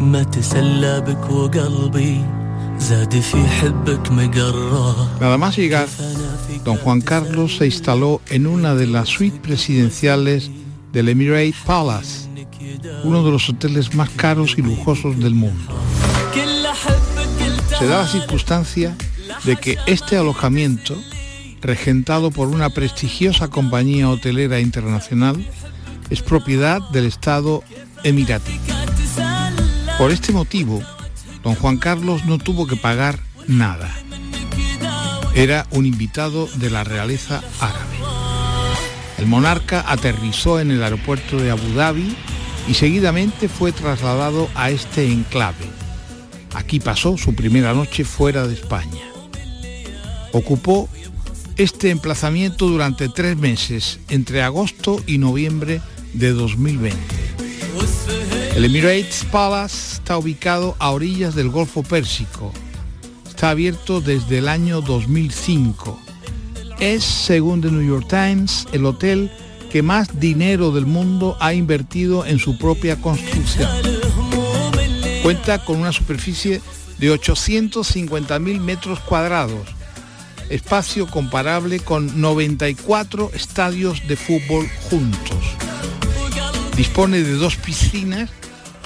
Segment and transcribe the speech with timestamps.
[0.00, 2.24] ما تسلى بك وقلبي
[2.78, 5.86] زاد في حبك مقراه Nada más llegar,
[6.64, 10.50] don Juan Carlos se instaló en una de las suites presidenciales
[10.92, 12.28] del Emirate Palace,
[13.04, 15.72] uno de los hoteles más caros y lujosos del mundo.
[16.34, 18.96] كل حبك قلتها Se da la circunstancia
[19.44, 20.96] de que este alojamiento,
[21.62, 25.36] regentado por una prestigiosa compañía hotelera internacional,
[26.10, 27.62] es propiedad del Estado
[28.04, 28.58] emiratí.
[29.97, 30.83] Por este motivo,
[31.41, 33.17] don Juan Carlos no tuvo que pagar
[33.47, 33.89] nada.
[35.33, 37.95] Era un invitado de la realeza árabe.
[39.17, 42.13] El monarca aterrizó en el aeropuerto de Abu Dhabi
[42.67, 45.65] y seguidamente fue trasladado a este enclave.
[46.53, 49.01] Aquí pasó su primera noche fuera de España.
[50.33, 50.89] Ocupó
[51.55, 55.81] este emplazamiento durante tres meses, entre agosto y noviembre
[56.13, 56.99] de 2020.
[58.55, 62.53] El Emirates Palace está ubicado a orillas del Golfo Pérsico.
[63.27, 65.99] Está abierto desde el año 2005.
[66.79, 69.29] Es, según The New York Times, el hotel
[69.69, 73.69] que más dinero del mundo ha invertido en su propia construcción.
[75.21, 76.61] Cuenta con una superficie
[76.97, 79.67] de 850.000 metros cuadrados,
[80.49, 85.43] espacio comparable con 94 estadios de fútbol juntos.
[86.77, 88.29] Dispone de dos piscinas,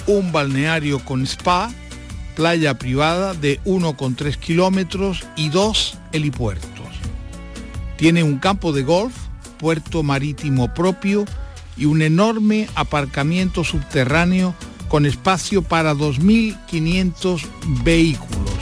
[0.07, 1.71] un balneario con spa,
[2.35, 6.87] playa privada de 1,3 kilómetros y dos helipuertos.
[7.97, 9.13] Tiene un campo de golf,
[9.57, 11.25] puerto marítimo propio
[11.75, 14.55] y un enorme aparcamiento subterráneo
[14.87, 17.45] con espacio para 2.500
[17.83, 18.53] vehículos.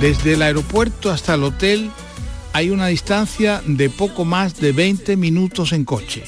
[0.00, 1.90] Desde el aeropuerto hasta el hotel
[2.52, 6.24] hay una distancia de poco más de 20 minutos en coche.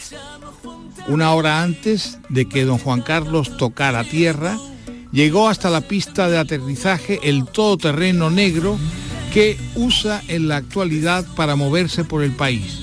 [1.08, 4.56] Una hora antes de que don Juan Carlos tocara tierra,
[5.10, 8.78] llegó hasta la pista de aterrizaje el todoterreno negro
[9.32, 12.80] que usa en la actualidad para moverse por el país.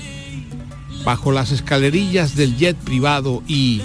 [1.04, 3.80] Bajo las escalerillas del jet privado y,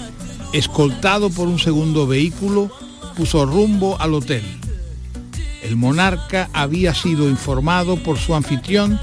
[0.52, 2.70] escoltado por un segundo vehículo,
[3.16, 4.44] puso rumbo al hotel.
[5.62, 9.00] El monarca había sido informado por su anfitrión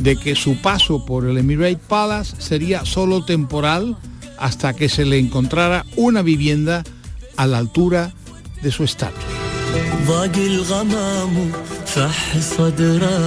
[0.00, 3.96] de que su paso por el Emirate Palace sería solo temporal
[4.38, 6.84] hasta que se le encontrara una vivienda
[7.36, 8.12] a la altura
[8.62, 9.24] de su estatus.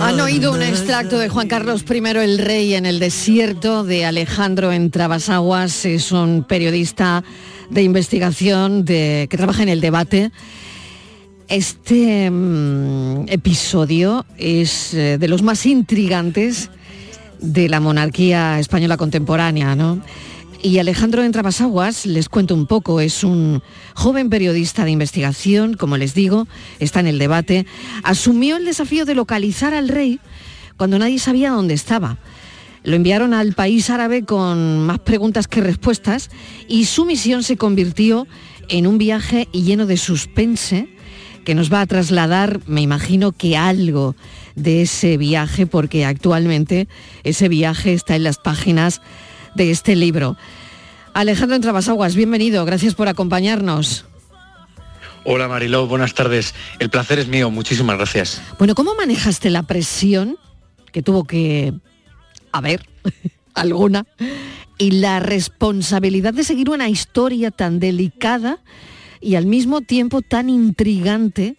[0.01, 4.71] Han oído un extracto de Juan Carlos I, el rey en el desierto, de Alejandro
[4.71, 7.23] en Trabasaguas, es un periodista
[7.69, 10.31] de investigación que trabaja en el debate.
[11.47, 16.69] Este mm, episodio es eh, de los más intrigantes
[17.41, 20.01] de la monarquía española contemporánea, ¿no?
[20.63, 23.63] Y Alejandro Entrabasaguas, les cuento un poco, es un
[23.95, 26.47] joven periodista de investigación, como les digo,
[26.79, 27.65] está en el debate,
[28.03, 30.19] asumió el desafío de localizar al rey
[30.77, 32.19] cuando nadie sabía dónde estaba.
[32.83, 36.29] Lo enviaron al país árabe con más preguntas que respuestas
[36.67, 38.27] y su misión se convirtió
[38.69, 40.89] en un viaje lleno de suspense
[41.43, 44.15] que nos va a trasladar, me imagino que algo
[44.55, 46.87] de ese viaje, porque actualmente
[47.23, 49.01] ese viaje está en las páginas
[49.55, 50.37] de este libro.
[51.13, 54.05] Alejandro Entrabasaguas, bienvenido, gracias por acompañarnos.
[55.23, 56.55] Hola Mariló, buenas tardes.
[56.79, 58.41] El placer es mío, muchísimas gracias.
[58.57, 60.37] Bueno, ¿cómo manejaste la presión
[60.91, 61.73] que tuvo que
[62.51, 62.87] haber
[63.53, 64.05] alguna
[64.77, 68.59] y la responsabilidad de seguir una historia tan delicada
[69.19, 71.55] y al mismo tiempo tan intrigante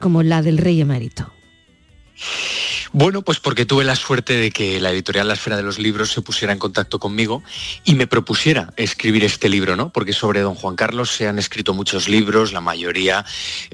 [0.00, 1.30] como la del rey emérito?
[2.92, 6.10] Bueno, pues porque tuve la suerte de que la editorial La Esfera de los Libros
[6.10, 7.42] se pusiera en contacto conmigo
[7.84, 9.90] y me propusiera escribir este libro, ¿no?
[9.90, 13.24] Porque sobre don Juan Carlos se han escrito muchos libros, la mayoría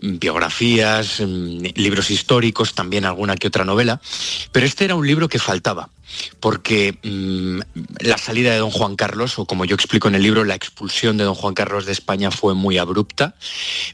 [0.02, 4.00] mm, biografías, mm, libros históricos, también alguna que otra novela,
[4.52, 5.88] pero este era un libro que faltaba.
[6.40, 7.60] Porque mm,
[8.00, 11.16] la salida de don Juan Carlos, o como yo explico en el libro, la expulsión
[11.16, 13.36] de don Juan Carlos de España fue muy abrupta.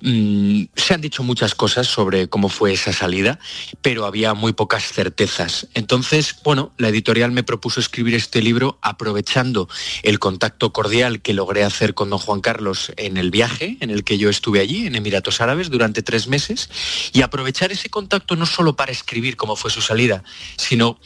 [0.03, 3.39] Mm, se han dicho muchas cosas sobre cómo fue esa salida,
[3.83, 5.69] pero había muy pocas certezas.
[5.75, 9.69] Entonces, bueno, la editorial me propuso escribir este libro aprovechando
[10.03, 14.05] el contacto cordial que logré hacer con don Juan Carlos en el viaje en el
[14.05, 16.71] que yo estuve allí, en Emiratos Árabes, durante tres meses,
[17.13, 20.23] y aprovechar ese contacto no solo para escribir cómo fue su salida,
[20.57, 20.99] sino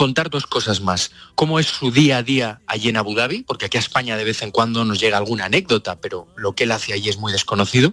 [0.00, 1.10] contar dos cosas más.
[1.34, 4.24] Cómo es su día a día allí en Abu Dhabi, porque aquí a España de
[4.24, 7.32] vez en cuando nos llega alguna anécdota, pero lo que él hace allí es muy
[7.32, 7.92] desconocido.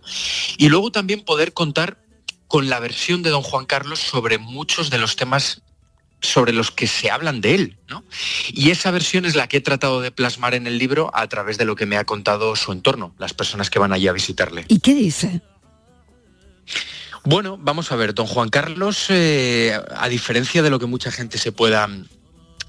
[0.58, 2.02] Y luego también poder contar
[2.48, 5.64] con la versión de don Juan Carlos sobre muchos de los temas
[6.22, 7.78] sobre los que se hablan de él.
[8.54, 11.58] Y esa versión es la que he tratado de plasmar en el libro a través
[11.58, 14.64] de lo que me ha contado su entorno, las personas que van allí a visitarle.
[14.70, 15.42] ¿Y qué dice?
[17.24, 21.38] Bueno, vamos a ver, don Juan Carlos, eh, a diferencia de lo que mucha gente
[21.38, 21.90] se pueda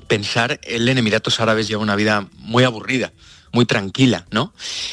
[0.09, 3.13] pensar, él en Emiratos Árabes lleva una vida muy aburrida,
[3.53, 4.53] muy tranquila, ¿no?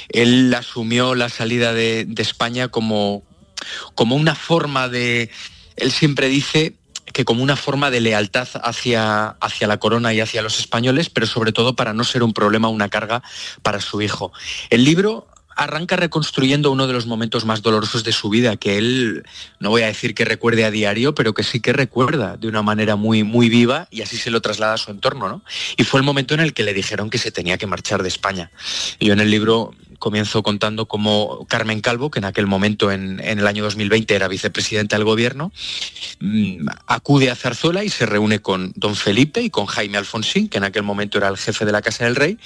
[0.09, 3.23] Él asumió la salida de, España como,
[3.95, 5.31] como una forma de,
[5.77, 6.75] él siempre dice
[7.13, 11.27] que como una forma de lealtad hacia, hacia la corona y hacia los españoles, pero
[11.27, 13.23] sobre todo para no ser un problema, una carga
[13.61, 14.33] para su hijo.
[14.69, 19.23] El libro arranca reconstruyendo uno de los momentos más dolorosos de su vida, que él,
[19.59, 22.61] no voy a decir que recuerde a diario, pero que sí que recuerda de una
[22.61, 25.29] manera muy, muy viva y así se lo traslada a su entorno.
[25.29, 25.41] ¿no?
[25.77, 28.09] Y fue el momento en el que le dijeron que se tenía que marchar de
[28.09, 28.51] España.
[28.99, 33.39] yo en el libro comienzo contando cómo Carmen Calvo, que en aquel momento, en, en
[33.39, 35.51] el año 2020, era vicepresidenta del gobierno,
[36.19, 40.57] mm, acude a Zarzuela y se reúne con don Felipe y con Jaime Alfonsín, que
[40.57, 42.37] en aquel momento era el jefe de la Casa del Rey,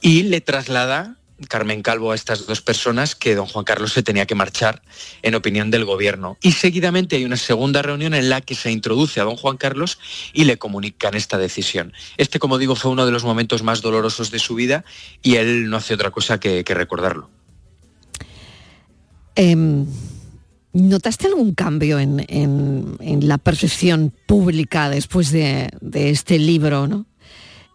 [0.00, 1.16] y le traslada
[1.48, 4.82] Carmen Calvo a estas dos personas que don Juan Carlos se tenía que marchar
[5.22, 6.36] en opinión del gobierno.
[6.40, 9.98] Y seguidamente hay una segunda reunión en la que se introduce a don Juan Carlos
[10.32, 11.92] y le comunican esta decisión.
[12.16, 14.84] Este, como digo, fue uno de los momentos más dolorosos de su vida
[15.22, 17.30] y él no hace otra cosa que, recordarlo.
[19.36, 19.86] Em,
[20.72, 26.88] ¿Notaste algún cambio en, la percepción pública después de, de este libro?
[26.88, 27.06] ¿no?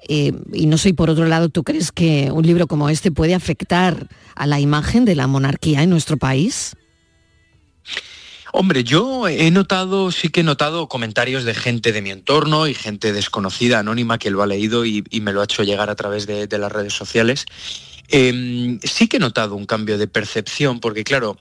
[0.08, 3.36] Eh, y no sé, por otro lado, ¿tú crees que un libro como este puede
[3.36, 6.76] afectar a la imagen de la monarquía en nuestro país?
[8.52, 12.74] Hombre, yo he notado, sí que he notado comentarios de gente de mi entorno y
[12.74, 16.26] gente desconocida, anónima, que lo ha leído y, me lo ha hecho llegar a través
[16.26, 17.46] de, las redes sociales.
[18.08, 21.38] Em, sí que he notado un cambio de percepción, porque claro,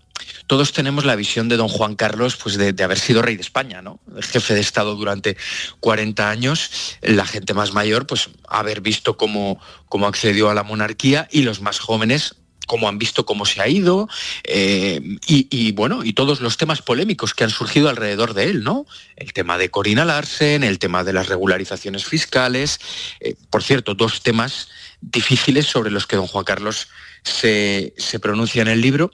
[0.46, 3.82] todos tenemos la visión de don Juan Carlos pues de, haber sido rey de España,
[3.82, 4.00] ¿no?
[4.20, 5.36] Jefe de Estado durante
[5.80, 6.70] 40 años,
[7.02, 11.60] la gente más mayor, pues haber visto cómo, cómo accedió a la monarquía y los
[11.60, 12.36] más jóvenes
[12.68, 14.08] cómo han visto cómo se ha ido
[14.44, 18.86] eh, y, bueno y todos los temas polémicos que han surgido alrededor de él, ¿no?
[19.16, 22.78] El tema de Corina Larsen, el tema de las regularizaciones fiscales,
[23.20, 24.68] eh, por cierto, dos temas
[25.00, 26.88] difíciles sobre los que don Juan Carlos
[27.24, 29.10] se, se pronuncia en el libro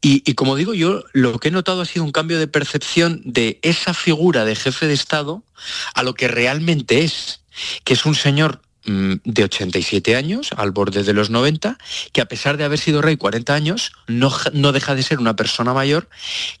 [0.00, 3.58] y, como digo yo, lo que he notado ha sido un cambio de percepción de
[3.62, 5.42] esa figura de jefe de Estado
[5.94, 7.40] a lo que realmente es,
[7.82, 11.76] que es un señor de 87 años, al borde de los 90,
[12.12, 15.36] que a pesar de haber sido rey 40 años, no, no, deja de ser una
[15.36, 16.08] persona mayor,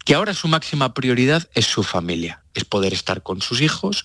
[0.04, 4.04] que ahora su máxima prioridad es su familia, es poder estar con sus hijos,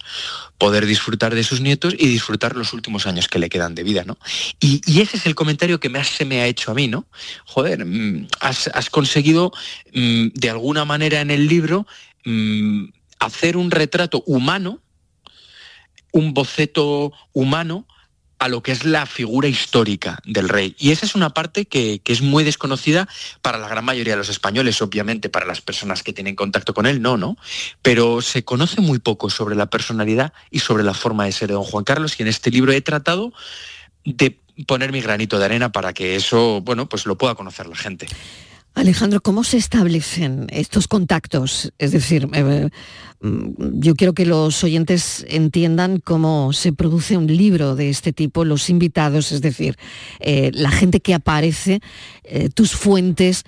[0.57, 4.03] poder disfrutar de sus nietos y disfrutar los últimos años que le quedan de vida,
[4.05, 4.17] ¿no?
[4.59, 7.05] Y, ese es el comentario que más se me ha hecho a mí, ¿no?
[7.45, 9.51] Joder, mm, has, conseguido
[9.93, 11.85] mm, de alguna manera en el libro
[13.19, 14.79] hacer un retrato humano,
[16.13, 17.85] un boceto humano,
[18.43, 20.75] a lo que es la figura histórica del rey.
[20.77, 23.07] Y esa es una parte que, es muy desconocida
[23.41, 26.85] para la gran mayoría de los españoles, obviamente para las personas que tienen contacto con
[26.85, 27.37] él, no, ¿no?
[27.81, 31.53] Pero se conoce muy poco sobre la personalidad y sobre la forma de ser de
[31.53, 33.31] don Juan Carlos y en este libro he tratado
[34.03, 37.77] de poner mi granito de arena para que eso, bueno, pues lo pueda conocer la
[37.77, 38.07] gente.
[38.75, 41.71] Alejandro, ¿cómo se establecen estos contactos?
[41.77, 42.69] Es decir, eh,
[43.21, 48.45] mm, yo quiero que los oyentes entiendan cómo se produce un libro de este tipo,
[48.45, 49.77] los invitados, es decir,
[50.19, 51.81] eh, la gente que aparece,
[52.23, 53.43] eh, tus fuentes,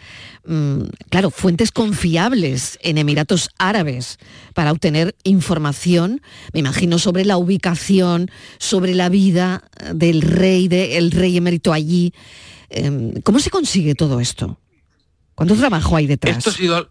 [0.46, 4.20] mm, claro, fuentes confiables en Emiratos Árabes
[4.54, 6.22] para obtener información,
[6.54, 8.30] me imagino, sobre la ubicación,
[8.60, 12.14] sobre la vida del rey, del rey emérito allí.
[13.24, 14.60] ¿Cómo se consigue todo esto?
[15.36, 16.38] ¿Cuánto trabajo hay detrás?
[16.38, 16.90] Esto ha sido,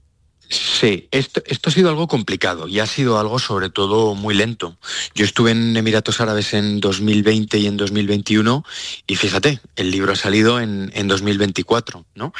[0.48, 4.76] sí, esto, esto ha sido algo complicado y ha sido algo sobre todo muy lento.
[5.14, 8.64] Yo estuve en Emiratos Árabes en 2020 y en 2021
[9.06, 12.34] y fíjate, el libro ha salido en, 2024, ¿no?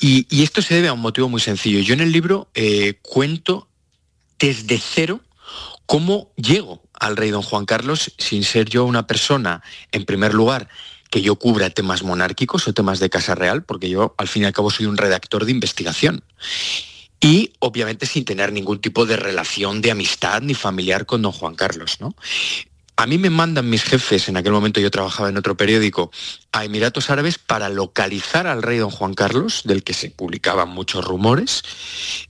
[0.00, 1.80] Y, esto se debe a un motivo muy sencillo.
[1.80, 3.68] Yo en el libro eh, cuento
[4.38, 5.20] desde cero
[5.84, 10.68] cómo llego al rey don Juan Carlos sin ser yo una persona, en primer lugar,
[11.10, 14.46] que yo cubra temas monárquicos o temas de Casa Real, porque yo al fin y
[14.46, 16.22] al cabo soy un redactor de investigación.
[17.20, 21.54] Y obviamente sin tener ningún tipo de relación de amistad ni familiar con don Juan
[21.54, 22.00] Carlos.
[22.00, 22.14] ¿no?
[23.00, 26.10] A mí me mandan mis jefes, en aquel momento yo trabajaba en otro periódico,
[26.52, 31.02] a Emiratos Árabes para localizar al rey don Juan Carlos, del que se publicaban muchos
[31.02, 31.62] rumores,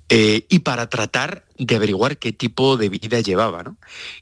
[0.08, 3.64] eh, y para tratar de averiguar qué tipo de vida llevaba.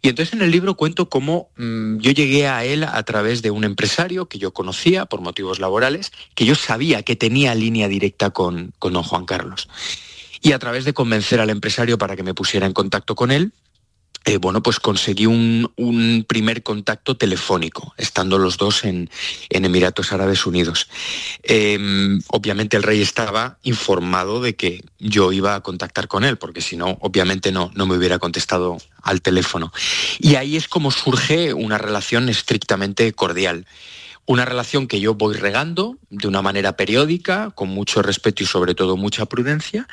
[0.00, 3.50] Y entonces en el libro cuento cómo mm, yo llegué a él a través de
[3.50, 8.30] un empresario que yo conocía por motivos laborales, que yo sabía que tenía línea directa
[8.30, 9.68] con, con don Juan Carlos.
[10.40, 13.52] Y a través de convencer al empresario para que me pusiera en contacto con él,
[14.28, 19.08] eh, bueno, pues conseguí un, primer contacto telefónico, estando los dos en,
[19.48, 20.86] Emiratos Árabes Unidos.
[21.42, 26.60] Em, obviamente el rey estaba informado de que yo iba a contactar con él, porque
[26.60, 29.72] si no, obviamente no, no me hubiera contestado al teléfono.
[30.18, 33.64] Y ahí es como surge una relación estrictamente cordial
[34.28, 38.74] una relación que yo voy regando de una manera periódica, con mucho respeto y sobre
[38.74, 39.88] todo mucha prudencia.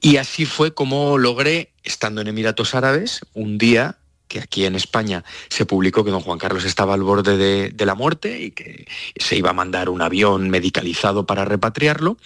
[0.00, 3.96] Y así fue como logré, estando en Emiratos Árabes, un día
[4.28, 7.86] que aquí en España se publicó que don Juan Carlos estaba al borde de, de,
[7.86, 12.18] la muerte y que se iba a mandar un avión medicalizado para repatriarlo.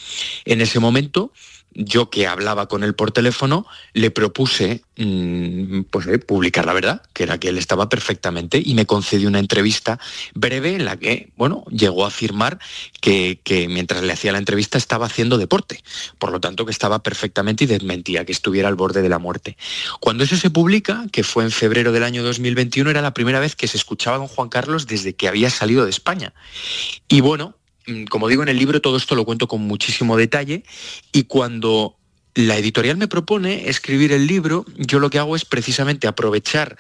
[0.47, 1.31] En ese momento
[1.73, 7.03] yo que hablaba con él por teléfono, le propuse mm, pues, eh, publicar la verdad,
[7.13, 9.99] que era que él estaba perfectamente, y me concedió una entrevista
[10.35, 12.59] breve en la que, bueno, llegó a afirmar
[13.01, 15.83] que, que, mientras le hacía la entrevista estaba haciendo deporte,
[16.19, 19.57] por lo tanto que estaba perfectamente y desmentía que estuviera al borde de la muerte.
[20.01, 23.55] Cuando eso se publica, que fue en febrero del año 2021, era la primera vez
[23.55, 26.33] que se escuchaba a don Juan Carlos desde que había salido de España.
[27.09, 27.55] Y bueno,
[28.09, 30.65] como digo en el libro, todo esto lo cuento con muchísimo detalle
[31.13, 31.97] y cuando
[32.35, 36.77] la editorial me propone escribir el libro, yo lo que hago es precisamente aprovechar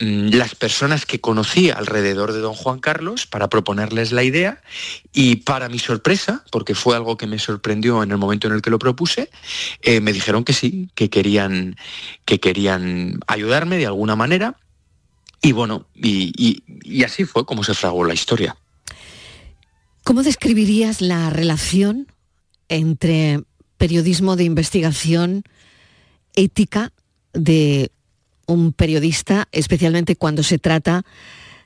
[0.00, 4.60] mm, las personas que conocí alrededor de don Juan Carlos para proponerles la idea
[5.12, 8.62] y para mi sorpresa, porque fue algo que me sorprendió en el momento en el
[8.62, 9.30] que lo propuse,
[9.80, 11.76] eh, me dijeron que sí, que querían,
[12.24, 14.56] que querían ayudarme de alguna manera
[15.40, 18.56] y bueno, y así fue como se fragó la historia.
[20.04, 22.08] ¿Cómo describirías la relación
[22.68, 23.42] entre
[23.76, 25.44] periodismo de investigación,
[26.34, 26.92] ética
[27.32, 27.92] de
[28.46, 31.04] un periodista, especialmente cuando se trata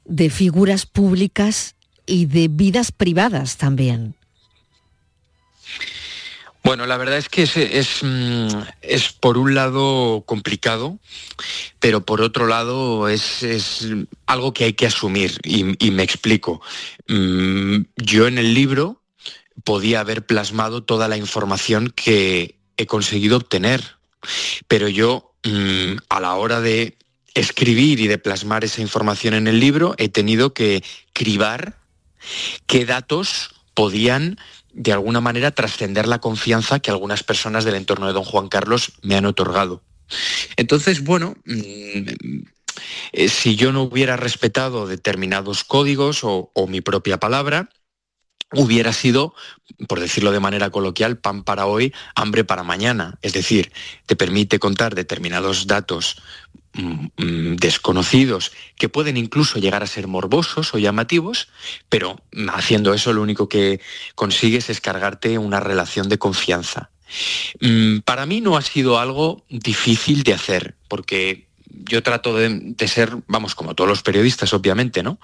[0.05, 4.16] de figuras públicas y de vidas privadas también?
[6.66, 8.49] Bueno, la verdad es que es, mm,
[8.82, 10.99] es, por un lado complicado,
[11.78, 13.87] pero por otro lado es,
[14.26, 16.61] algo que hay que asumir y, me explico.
[17.06, 19.00] Mm, yo en el libro
[19.62, 23.99] podía haber plasmado toda la información que he conseguido obtener,
[24.66, 26.99] pero yo mm, a la hora de
[27.35, 30.82] escribir y de plasmar esa información en el libro he tenido que
[31.12, 31.78] cribar
[32.66, 34.40] qué datos podían
[34.76, 38.92] de alguna manera trascender la confianza que algunas personas del entorno de don Juan Carlos
[39.02, 39.83] me han otorgado.
[40.56, 42.42] Entonces, bueno, mm,
[43.12, 47.71] eh, si yo no hubiera respetado determinados códigos o, mi propia palabra,
[48.53, 49.35] hubiera sido,
[49.88, 53.19] por decirlo de manera coloquial, pan para hoy, hambre para mañana.
[53.23, 53.73] Es decir,
[54.07, 56.17] te permite contar determinados datos
[56.76, 61.49] Mm, mm, desconocidos que pueden incluso llegar a ser morbosos o llamativos,
[61.88, 62.21] pero
[62.53, 63.81] haciendo eso lo único que
[64.15, 66.91] consigues es cargarte una relación de confianza.
[67.61, 71.49] Mm, para mí no ha sido algo difícil de hacer, porque
[71.85, 75.18] yo trato de, ser, vamos, como todos los periodistas, obviamente, ¿no?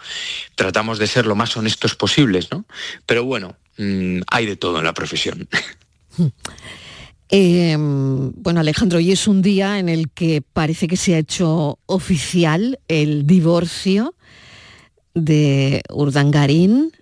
[0.54, 2.64] Tratamos de ser lo más honestos posibles, ¿no?
[3.06, 3.56] Pero bueno,
[4.30, 5.49] hay de todo en la profesión.
[7.35, 11.78] Em, bueno, Alejandro, hoy es un día en el que parece que se ha hecho
[11.87, 14.14] oficial el divorcio
[15.14, 16.92] de Urdangarín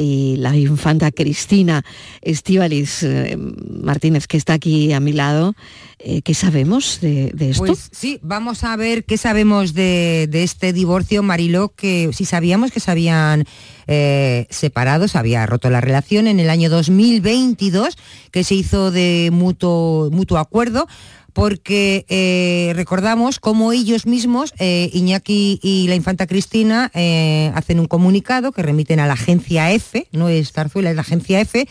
[0.00, 1.84] y la infanta Cristina
[2.22, 5.54] Estíbaliz eh, Martínez, que está aquí a mi lado.
[5.98, 7.64] Eh, ¿Qué sabemos de, esto?
[7.64, 12.80] Pues sí, vamos a ver qué sabemos de, este divorcio, Mariló, que si sabíamos que
[12.80, 13.44] se habían
[13.86, 17.98] eh, separado, se había roto la relación en el año 2022,
[18.30, 20.86] que se hizo de mutuo, mutuo acuerdo
[21.32, 27.86] porque eh, recordamos cómo ellos mismos, eh, Iñaki y la infanta Cristina, eh, hacen un
[27.86, 31.66] comunicado que remiten a la agencia F, no es Zarzuela, es la agencia F,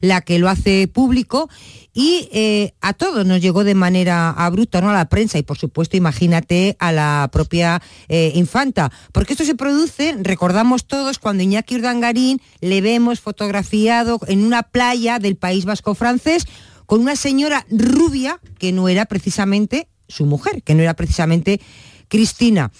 [0.00, 1.48] la que lo hace público
[1.96, 4.90] y a todos nos llegó de manera abrupta, ¿no?
[4.90, 8.90] A la prensa y por supuesto imagínate a la propia infanta.
[9.12, 15.20] Porque esto se produce, recordamos todos, cuando Iñaki Urdangarín le vemos fotografiado en una playa
[15.20, 16.48] del País Vasco francés
[16.86, 21.60] con una señora rubia que no era precisamente su mujer, que no era precisamente
[22.08, 22.70] Cristina.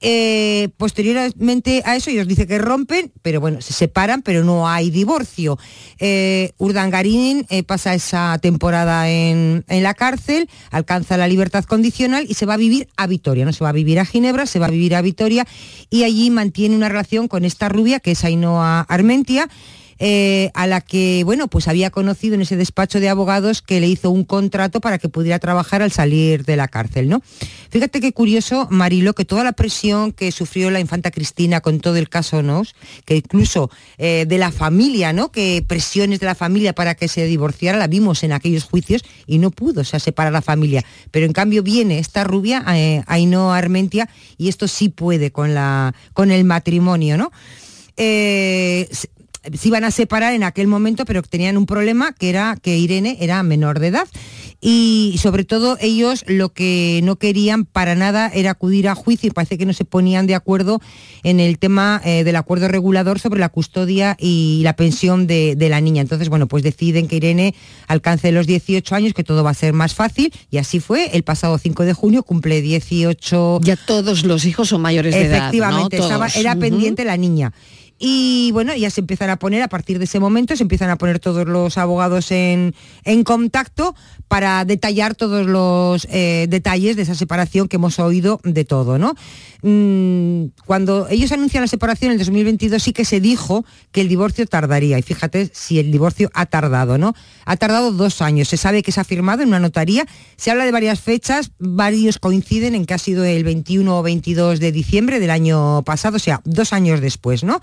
[0.00, 4.90] Eh, posteriormente a eso ellos dicen que rompen, pero bueno, se separan, pero no hay
[4.90, 5.58] divorcio.
[5.98, 12.46] Eh, Urdangarín eh, pasa esa temporada en, la cárcel, alcanza la libertad condicional y se
[12.46, 14.70] va a vivir a Vitoria, no se va a vivir a Ginebra, se va a
[14.70, 15.46] vivir a Vitoria
[15.90, 19.48] y allí mantiene una relación con esta rubia que es Ainhoa Armentia
[19.98, 23.88] eh, a la que, bueno, pues había conocido en ese despacho de abogados que le
[23.88, 27.22] hizo un contrato para que pudiera trabajar al salir de la cárcel, ¿no?
[27.70, 31.96] Fíjate qué curioso, Marilo, que toda la presión que sufrió la infanta Cristina con todo
[31.96, 32.74] el caso Nos,
[33.04, 35.30] que incluso eh, de la familia, ¿no?
[35.30, 39.38] Que presiones de la familia para que se divorciara, la vimos en aquellos juicios y
[39.38, 40.84] no pudo, o sea, separar la familia.
[41.10, 45.94] Pero en cambio viene esta rubia, eh, Ainhoa Armentia, y esto sí puede con, la,
[46.12, 47.32] con el matrimonio, ¿no?
[47.96, 48.88] Eh,
[49.54, 53.16] se iban a separar en aquel momento, pero tenían un problema que era que Irene
[53.20, 54.08] era menor de edad.
[54.60, 59.30] Y sobre todo ellos lo que no querían para nada era acudir a juicio y
[59.30, 60.80] parece que no se ponían de acuerdo
[61.22, 65.80] en el tema eh, del acuerdo regulador sobre la custodia y la pensión de, la
[65.80, 66.02] niña.
[66.02, 67.54] Entonces, bueno, pues deciden que Irene
[67.86, 71.10] alcance los 18 años, que todo va a ser más fácil y así fue.
[71.12, 73.60] El pasado 5 de junio cumple 18.
[73.62, 75.38] Ya todos los hijos son mayores de edad.
[75.38, 76.00] Efectivamente,
[76.34, 77.52] era pendiente la niña.
[77.98, 80.96] Y bueno, ya se empiezan a poner, a partir de ese momento, se empiezan a
[80.96, 82.74] poner todos los abogados en,
[83.24, 83.96] contacto
[84.28, 89.14] para detallar todos los eh, detalles de esa separación que hemos oído de todo, ¿no?
[89.62, 94.08] Mm, cuando ellos anuncian la separación en el 2022 sí que se dijo que el
[94.08, 97.14] divorcio tardaría, y fíjate si el divorcio ha tardado, ¿no?
[97.44, 100.64] Ha tardado dos años, se sabe que se ha firmado en una notaría, se habla
[100.64, 105.18] de varias fechas, varios coinciden en que ha sido el 21 o 22 de diciembre
[105.18, 107.60] del año pasado, o sea, dos años después, ¿no?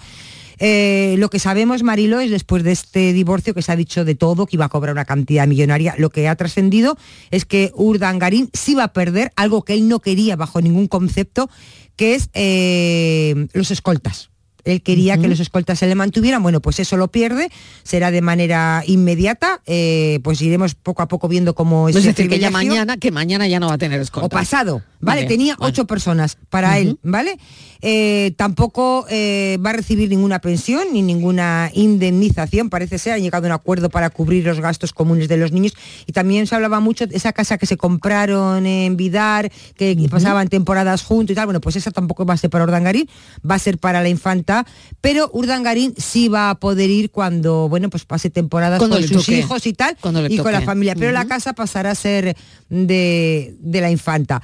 [0.60, 4.16] Eh, lo que sabemos, Marilo, es después de este divorcio que se ha dicho de
[4.16, 6.98] todo, que iba a cobrar una cantidad millonaria, lo que ha trascendido
[7.32, 11.50] es que Urdangarín sí va a perder algo que él no quería bajo ningún concepto,
[11.96, 14.30] que es eh, los escoltas
[14.66, 17.50] él quería que los escoltas se le mantuvieran, bueno, pues eso lo pierde,
[17.84, 21.96] será de manera inmediata, eh, pues iremos poco a poco viendo cómo es.
[21.96, 24.26] Es decir, que ya mañana, que mañana ya no va a tener escoltas.
[24.26, 25.26] O pasado, ¿vale?
[25.26, 27.38] Tenía ocho personas para él, ¿vale?
[27.82, 33.46] Eh, tampoco eh, va a recibir ninguna pensión ni ninguna indemnización, parece ser, han llegado
[33.46, 35.74] a un acuerdo para cubrir los gastos comunes de los niños
[36.08, 40.48] y también se hablaba mucho de esa casa que se compraron en Vidar, que pasaban
[40.48, 43.08] temporadas juntos y tal, bueno, pues esa tampoco va a ser para Ordangarín,
[43.50, 44.55] va a ser para la infanta,
[45.02, 49.66] pero Urdangarín sí va a poder ir cuando, bueno, pues pase temporadas con sus hijos
[49.66, 49.98] y tal,
[50.30, 52.38] y con la familia, pero la casa pasará a ser
[52.70, 54.42] de, de la infanta.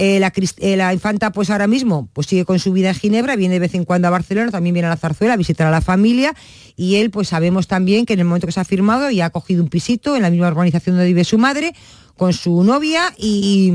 [0.00, 0.20] Eh,
[0.58, 3.58] eh, la, infanta pues ahora mismo pues sigue con su vida en Ginebra, viene de
[3.58, 6.36] vez en cuando a Barcelona, también viene a la Zarzuela a visitar a la familia
[6.76, 9.30] y él pues sabemos también que en el momento que se ha firmado ya ha
[9.30, 11.74] cogido un pisito en la misma organización donde vive su madre
[12.16, 13.72] con su novia y,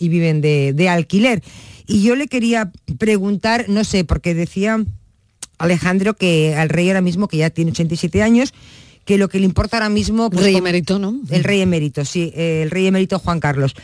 [0.00, 1.42] viven de, alquiler.
[1.86, 4.84] Y yo le quería preguntar, no sé, porque decía
[5.58, 8.52] Alejandro que al rey ahora mismo, que ya tiene 87 años,
[9.04, 10.30] que lo que le importa ahora mismo...
[10.30, 11.20] Pues, rey emérito, ¿no?
[11.30, 13.74] El rey emérito, sí, el rey emérito Juan Carlos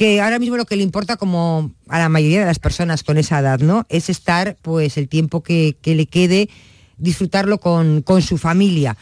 [0.00, 3.18] que ahora mismo lo que le importa como a la mayoría de las personas con
[3.18, 3.84] esa edad, ¿no?
[3.90, 6.48] Es estar pues el tiempo que, le quede,
[6.96, 8.96] disfrutarlo con, su familia.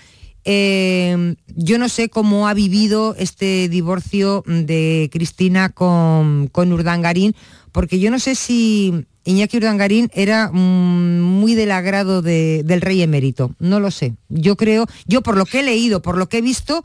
[0.44, 7.36] Eh, yo no sé cómo ha vivido este divorcio de Cristina con, con Urdangarín,
[7.72, 13.54] porque yo no sé si Iñaki Urdangarín era mm, muy del agrado del rey emérito.
[13.58, 14.14] No lo sé.
[14.28, 16.82] Yo creo, yo por lo que he leído, por lo que he visto,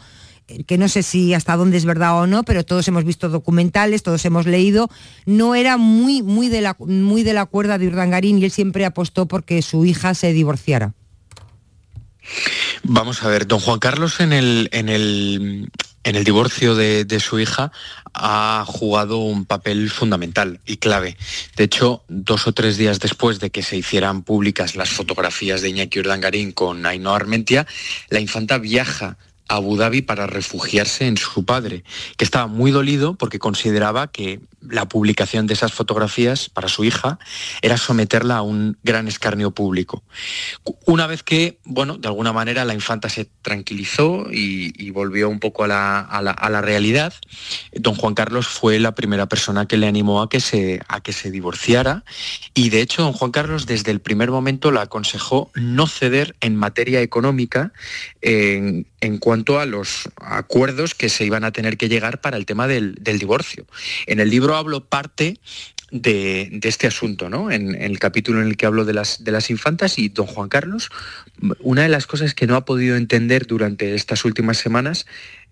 [0.48, 3.30] eh, que no sé si hasta dónde es verdad o no, pero todos hemos visto
[3.30, 4.90] documentales, todos hemos leído,
[5.26, 8.86] no era muy, muy, de, la, muy de la cuerda de Urdangarín y él siempre
[8.86, 10.94] apostó porque su hija se divorciara.
[12.84, 15.70] Vamos a ver, don Juan Carlos en el, en el,
[16.04, 17.72] en el divorcio de, su hija
[18.14, 21.18] ha jugado un papel fundamental y clave.
[21.56, 25.70] De hecho, dos o tres días después de que se hicieran públicas las fotografías de
[25.70, 27.66] Iñaki Urdangarín con Ainhoa Armentia,
[28.10, 31.84] la infanta viaja Abu Dhabi para refugiarse en su padre,
[32.18, 37.20] que estaba muy dolido porque consideraba que la publicación de esas fotografías para su hija
[37.62, 40.04] era someterla a un gran escarnio público.
[40.86, 45.64] Una vez que, bueno, de alguna manera la infanta se tranquilizó y, volvió un poco
[45.64, 47.14] a la, realidad,
[47.74, 51.14] don Juan Carlos fue la primera persona que le animó a que, se, a que
[51.14, 52.04] se divorciara
[52.54, 56.56] y de hecho don Juan Carlos desde el primer momento la aconsejó no ceder en
[56.56, 57.74] materia económica
[59.04, 62.68] en, cuanto a los acuerdos que se iban a tener que llegar para el tema
[62.68, 63.66] del, divorcio.
[64.06, 65.40] En el libro hablo parte
[65.92, 67.52] de, este asunto, ¿no?
[67.52, 70.50] En, el capítulo en el que hablo de las, de las infantas y don Juan
[70.50, 70.90] Carlos,
[71.60, 75.06] una de las cosas que no ha podido entender durante estas últimas semanas,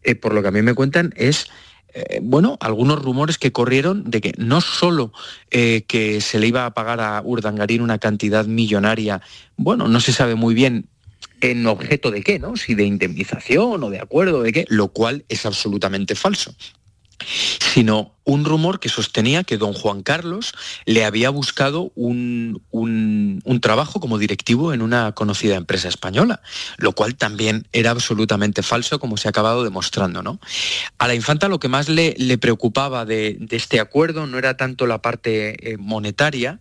[0.03, 1.47] eh, por lo que a mí me cuentan, es
[1.93, 5.11] eh, bueno, algunos rumores que corrieron de que no solo
[5.49, 9.21] eh, que se le iba a pagar a Urdangarín una cantidad millonaria,
[9.57, 10.87] bueno, no se sabe muy bien
[11.41, 12.55] en objeto de qué, ¿no?
[12.55, 16.55] Si de indemnización o de acuerdo de qué, lo cual es absolutamente falso
[17.25, 20.53] sino un rumor que sostenía que don Juan Carlos
[20.85, 22.61] le había buscado un,
[23.61, 26.41] trabajo como directivo en una conocida empresa española,
[26.77, 30.23] lo cual también era absolutamente falso, como se ha acabado demostrando.
[30.23, 30.39] ¿no?
[30.97, 35.01] A la infanta lo que más le, preocupaba de, este acuerdo no era tanto la
[35.01, 36.59] parte eh, monetaria,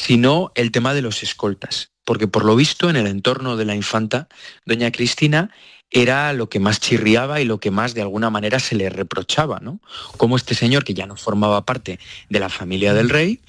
[0.00, 1.90] sino el tema de los escoltas.
[2.04, 4.28] Porque por lo visto en el entorno de la infanta,
[4.66, 5.50] doña Cristina
[5.90, 9.60] era lo que más chirriaba y lo que más de alguna manera se le reprochaba,
[9.60, 9.80] ¿no?
[10.16, 13.40] Como este señor, que ya no formaba parte de la familia del rey,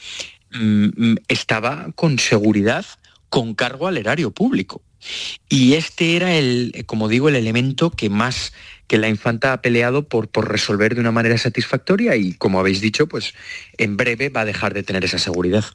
[0.51, 2.85] mm, mm, estaba con seguridad
[3.29, 4.83] con cargo al erario público.
[5.49, 8.53] Y este era el, como digo, el elemento que más
[8.87, 12.81] que la infanta ha peleado por, por resolver de una manera satisfactoria y, como habéis
[12.81, 13.33] dicho, pues
[13.77, 15.65] en breve va a dejar de tener esa seguridad.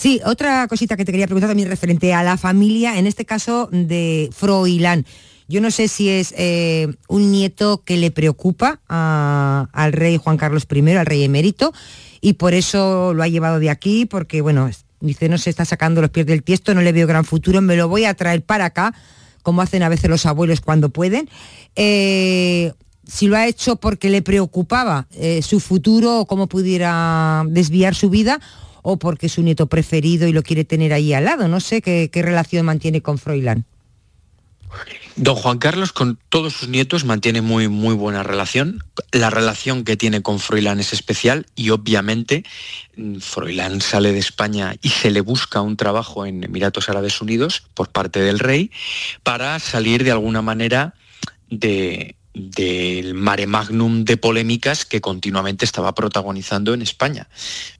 [0.00, 3.68] Sí, otra cosita que te quería preguntar también referente a la familia, en este caso
[3.70, 5.04] de Froilán.
[5.46, 10.66] Yo no sé si es eh, un nieto que le preocupa al rey Juan Carlos
[10.74, 11.74] I, al rey emérito,
[12.22, 16.00] y por eso lo ha llevado de aquí, porque bueno, dice, no se está sacando
[16.00, 18.64] los pies del tiesto, no le veo gran futuro, me lo voy a traer para
[18.64, 18.94] acá,
[19.42, 21.28] como hacen a veces los abuelos cuando pueden.
[21.76, 22.72] Eh,
[23.06, 28.08] si lo ha hecho porque le preocupaba eh, su futuro o cómo pudiera desviar su
[28.08, 28.40] vida,
[28.82, 31.48] o porque es su nieto preferido y lo quiere tener ahí al lado.
[31.48, 33.64] No sé qué, qué relación mantiene con Froilán.
[35.16, 38.84] Don Juan Carlos con todos sus nietos mantiene muy, muy buena relación.
[39.12, 42.44] La relación que tiene con Froilán es especial y obviamente
[42.96, 47.64] mm, Froilán sale de España y se le busca un trabajo en Emiratos Árabes Unidos
[47.74, 48.70] por parte del rey
[49.22, 50.94] para salir de alguna manera
[51.50, 57.28] de, del mare magnum de polémicas que continuamente estaba protagonizando en España.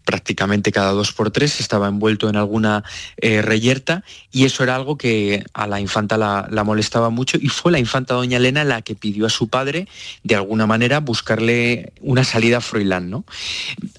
[0.05, 2.83] Prácticamente cada dos por tres estaba envuelto en alguna
[3.17, 7.71] eh, reyerta y eso era algo que a la infanta la, molestaba mucho y fue
[7.71, 9.87] la infanta doña Elena la que pidió a su padre
[10.25, 13.09] de alguna manera buscarle una salida a Froilán.
[13.09, 13.25] ¿no?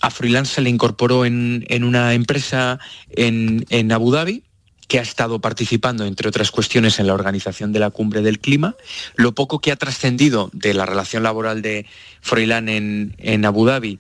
[0.02, 4.44] A Froilán se le incorporó en, una empresa en, en Abu Dhabi
[4.92, 8.76] que ha estado participando, entre otras cuestiones, en la organización de la cumbre del clima,
[9.16, 11.86] lo poco que ha trascendido de la relación laboral de
[12.20, 14.00] Froilán en, Abu Dhabi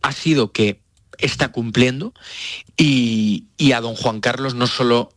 [0.00, 0.78] ha sido que
[1.18, 2.14] está cumpliendo
[2.76, 5.12] y, a don Juan Carlos no solo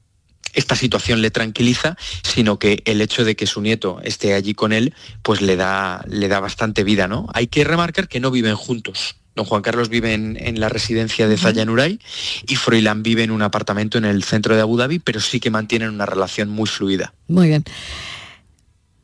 [0.54, 4.74] esta situación le tranquiliza, sino que el hecho de que su nieto esté allí con
[4.74, 7.28] él, pues le da, le da bastante vida, ¿no?
[7.36, 9.21] Hay que remarcar que no viven juntos.
[9.36, 12.00] Don Juan Carlos vive en, la residencia de Zayanuray
[12.48, 15.50] y Froilán vive en un apartamento en el centro de Abu Dhabi, pero sí que
[15.50, 17.14] mantienen una relación muy fluida.
[17.28, 17.64] Muy bien.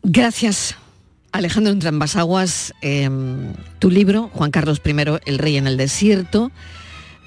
[0.04, 0.76] Gracias.
[1.32, 4.92] Alejandro Entrambasaguas, em, tu libro, Juan Carlos I,
[5.26, 6.52] El Rey en el Desierto,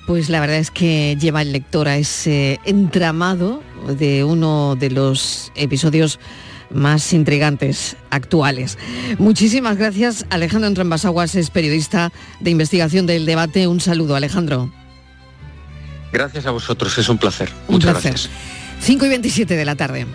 [0.06, 3.62] pues la verdad es que lleva el lector a ese entramado
[3.98, 6.18] de uno de los episodios
[6.70, 8.78] más intrigantes actuales.
[9.18, 10.26] Muchísimas gracias.
[10.30, 13.66] Alejandro Entrambasaguas es periodista de investigación del debate.
[13.66, 14.70] Un saludo, Alejandro.
[16.12, 17.50] Gracias a vosotros, es un placer.
[17.68, 18.30] Muchas gracias.
[18.80, 20.06] 5 y 27 de la tarde.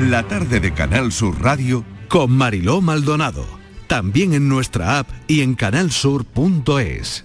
[0.00, 3.46] La tarde de Canal Sur Radio con Mariló Maldonado.
[3.86, 7.24] También en nuestra app y en canalsur.es.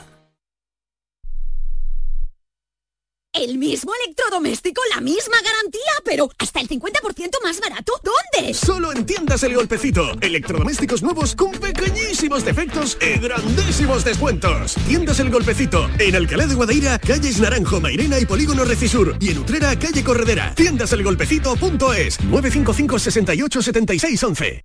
[3.33, 7.93] El mismo electrodoméstico, la misma garantía, pero hasta el 50% más barato.
[8.03, 8.53] ¿Dónde?
[8.53, 10.11] Solo en tiendas El Golpecito.
[10.19, 14.75] Electrodomésticos nuevos con pequeñísimos defectos y grandísimos descuentos.
[14.85, 15.89] Tiendas El Golpecito.
[15.97, 19.15] En Alcalá de Guadaira, calles Naranjo, Mairena y Polígono Recisur.
[19.21, 20.53] Y en Utrera, calle Corredera.
[20.53, 24.63] Tiendaselgolpecito.es 955 68 76 11.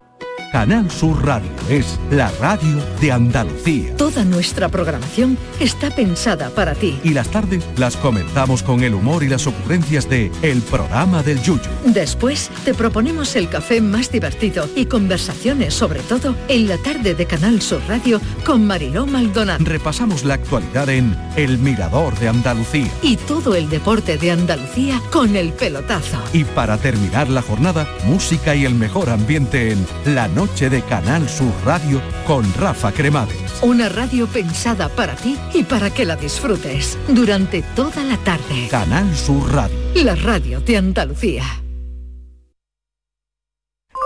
[0.53, 3.97] Canal Sur Radio es la radio de Andalucía.
[3.97, 6.99] Toda nuestra programación está pensada para ti.
[7.03, 11.43] Y las tardes las comenzamos con el humor y las ocurrencias de El programa del
[11.43, 11.61] Yuyu.
[11.87, 17.27] Después te proponemos el café más divertido y conversaciones sobre todo en la tarde de
[17.27, 19.65] Canal Sur Radio con Mariló Maldonado.
[19.65, 22.91] Repasamos la actualidad en El Mirador de Andalucía.
[23.03, 26.19] Y todo el deporte de Andalucía con el pelotazo.
[26.33, 31.27] Y para terminar la jornada, música y el mejor ambiente en La Noche de Canal
[31.31, 33.63] Sur Radio con Rafa Cremades.
[33.63, 38.69] Una radio pensada para ti y para que la disfrutes durante toda la tarde.
[38.71, 39.75] Canal Sur Radio.
[39.95, 41.43] La radio de Andalucía.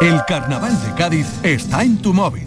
[0.01, 2.47] El Carnaval de Cádiz está en tu móvil.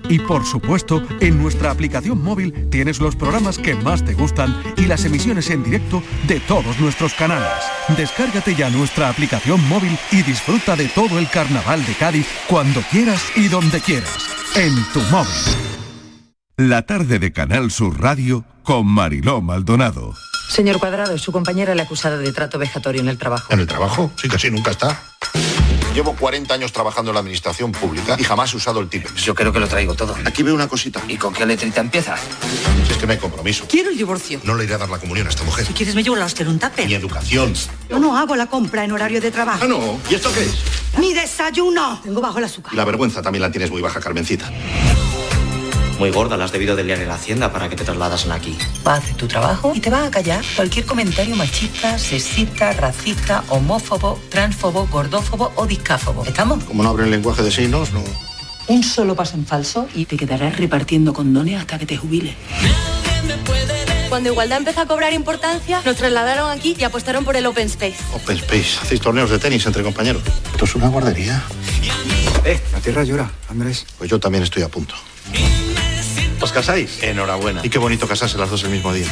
[0.09, 4.85] Y por supuesto, en nuestra aplicación móvil tienes los programas que más te gustan y
[4.85, 7.51] las emisiones en directo de todos nuestros canales.
[7.97, 13.23] Descárgate ya nuestra aplicación móvil y disfruta de todo el Carnaval de Cádiz cuando quieras
[13.35, 14.17] y donde quieras.
[14.55, 15.31] En tu móvil.
[16.57, 20.13] La tarde de Canal Sur Radio con Mariló Maldonado.
[20.49, 23.53] Señor Cuadrado, su compañera le acusada de trato vejatorio en el trabajo.
[23.53, 24.11] ¿En el trabajo?
[24.17, 25.01] Sí, casi nunca está.
[25.93, 29.09] Llevo 40 años trabajando en la administración pública y jamás he usado el tipe.
[29.17, 30.15] Yo creo que lo traigo todo.
[30.25, 31.01] Aquí veo una cosita.
[31.09, 32.15] ¿Y con qué letrita empieza?
[32.87, 33.65] Si es que no hay compromiso.
[33.67, 34.39] Quiero el divorcio.
[34.43, 35.65] No le iré a dar la comunión a esta mujer.
[35.65, 36.87] Si quieres me llevo la hostia en un tupper.
[36.87, 37.53] Ni educación.
[37.89, 39.59] Yo no hago la compra en horario de trabajo.
[39.61, 39.99] Ah, no.
[40.09, 40.55] ¿Y esto qué es?
[40.97, 41.99] ¡Mi desayuno!
[42.01, 42.73] Tengo bajo el azúcar.
[42.73, 44.49] Y la vergüenza también la tienes muy baja, Carmencita.
[46.01, 48.57] Muy gorda, la has debido de liar en la hacienda para que te trasladasen aquí.
[48.85, 53.43] Va a hacer tu trabajo y te va a callar cualquier comentario machista, sexista, racista,
[53.49, 56.25] homófobo, transfobo, gordófobo o discáfobo.
[56.25, 56.63] ¿Estamos?
[56.63, 58.01] Como no abren lenguaje de signos, no.
[58.65, 62.33] Un solo paso en falso y te quedarás repartiendo condones hasta que te jubiles.
[64.09, 67.97] Cuando Igualdad empezó a cobrar importancia, nos trasladaron aquí y apostaron por el Open Space.
[68.15, 68.79] Open Space.
[68.81, 70.23] Hacéis torneos de tenis entre compañeros.
[70.51, 71.43] Esto es una guardería.
[72.43, 73.85] Eh, la tierra llora, Andrés.
[73.99, 74.95] Pues yo también estoy a punto.
[76.41, 77.01] ¿Os casáis?
[77.03, 77.61] Enhorabuena.
[77.63, 79.07] Y qué bonito casarse las dos el mismo día.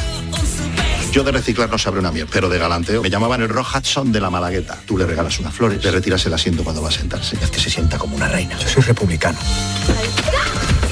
[1.12, 4.12] Yo de reciclar no sabré una mierda, pero de galanteo me llamaban el Rock Hudson
[4.12, 4.78] de la Malagueta.
[4.86, 7.36] Tú le regalas unas flores, le retiras el asiento cuando va a sentarse.
[7.42, 8.56] Es que se sienta como una reina.
[8.58, 9.38] Yo soy republicano.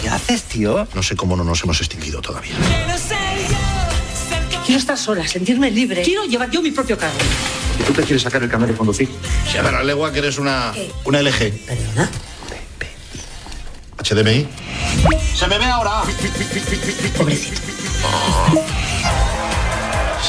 [0.00, 0.88] ¿Qué haces, tío?
[0.94, 2.54] No sé cómo no nos hemos extinguido todavía.
[4.64, 6.02] Quiero estar sola, sentirme libre.
[6.02, 7.14] Quiero llevar yo mi propio carro.
[7.80, 9.08] ¿Y tú te quieres sacar el carnet de conducir?
[9.50, 10.74] Sí, a ver, legua que eres una,
[11.04, 11.52] una LG.
[11.66, 12.10] ¿Perdona?
[14.08, 14.46] HDMI.
[15.34, 16.02] ¡Se me ve ahora!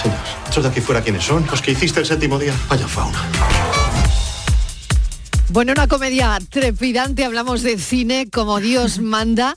[0.01, 1.45] Señor, estos de aquí fuera, ¿quiénes son?
[1.49, 2.53] Los que hiciste el séptimo día.
[2.67, 3.23] Vaya fauna.
[5.49, 9.55] Bueno, una comedia trepidante, hablamos de cine como Dios manda.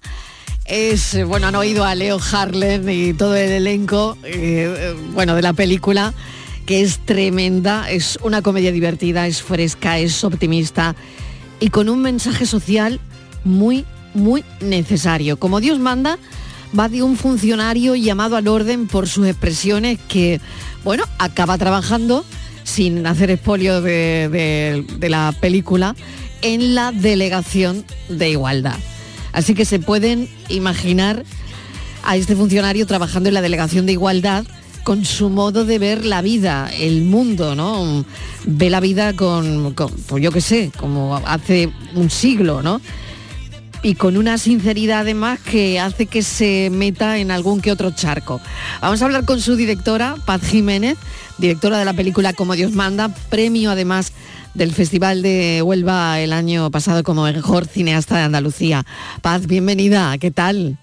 [0.65, 5.43] Es, bueno, han oído a Leo Harlem y todo el elenco, eh, eh, bueno, de
[5.43, 6.15] la película,
[6.67, 10.95] que es tremenda, es una comedia divertida, es fresca, es optimista
[11.59, 13.01] y con un mensaje social
[13.45, 15.39] muy, muy necesario.
[15.39, 16.19] Como Dios manda,
[16.79, 20.41] va de un funcionario llamado al orden por sus expresiones que,
[20.85, 22.25] bueno, acaba trabajando,
[22.65, 25.95] sin hacer expolio de, de- la película,
[26.43, 28.77] en la delegación de igualdad.
[29.33, 31.25] Así que se pueden imaginar
[32.05, 34.45] a este funcionario trabajando en la delegación de igualdad
[34.83, 38.05] con su modo de ver la vida, el mundo, ¿no?
[38.45, 42.81] Ve la vida con, con, pues yo qué sé, como hace un siglo, ¿no?
[43.83, 48.41] Y con una sinceridad además que hace que se meta en algún que otro charco.
[48.81, 50.97] Vamos a hablar con su directora, Paz Jiménez,
[51.39, 54.13] directora de la película Como Dios manda, premio además
[54.55, 58.85] del Festival de Huelva el año pasado como mejor cineasta de Andalucía.
[59.21, 60.79] Paz, bienvenida, ¿qué tal?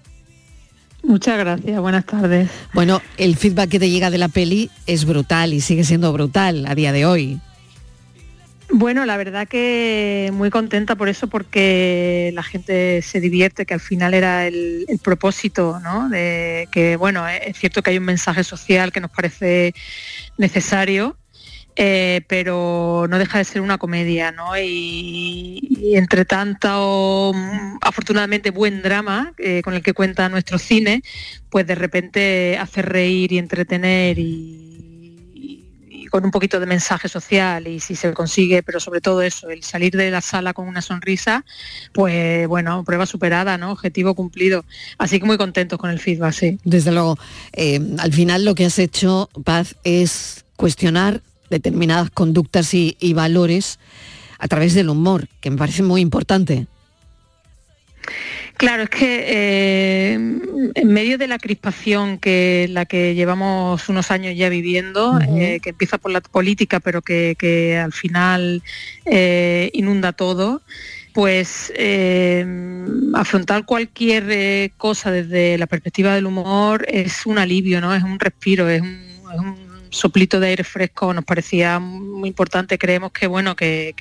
[1.02, 2.50] Muchas gracias, buenas tardes.
[2.74, 6.66] Bueno, el feedback que te llega de la peli es brutal y sigue siendo brutal
[6.66, 7.40] a día de hoy.
[8.72, 13.80] Bueno, la verdad que muy contenta por eso, porque la gente se divierte, que al
[13.80, 16.08] final era el, propósito, ¿no?
[16.10, 19.74] Que, bueno, es cierto que hay un mensaje social que nos parece
[20.38, 21.16] necesario,
[21.76, 24.52] eh, pero no deja de ser una comedia, ¿no?
[24.56, 31.02] Y, entre tanto, mm, afortunadamente, buen drama eh, con el que cuenta nuestro cine,
[31.48, 34.69] pues de repente hace reír y entretener y,
[36.10, 39.62] con un poquito de mensaje social y si se consigue, pero sobre todo eso, el
[39.62, 41.44] salir de la sala con una sonrisa,
[41.92, 43.72] pues bueno, prueba superada, ¿no?
[43.72, 44.64] Objetivo cumplido.
[44.98, 46.58] Así que muy contentos con el feedback, sí.
[46.64, 47.18] Desde luego,
[47.52, 53.78] eh, al final lo que has hecho, Paz, es cuestionar determinadas conductas y, valores
[54.38, 56.66] a través del humor, que me parece muy importante.
[58.56, 64.36] Claro, es que eh, en medio de la crispación que la que llevamos unos años
[64.36, 68.62] ya viviendo, eh, que empieza por la política, pero que, al final
[69.06, 70.60] eh, inunda todo,
[71.14, 71.72] pues
[73.14, 77.94] afrontar cualquier cosa desde la perspectiva del humor es un alivio, ¿no?
[77.94, 79.10] Es un respiro, es un
[79.90, 82.78] soplito de aire fresco nos parecía muy importante.
[82.78, 83.94] Creemos que bueno, que,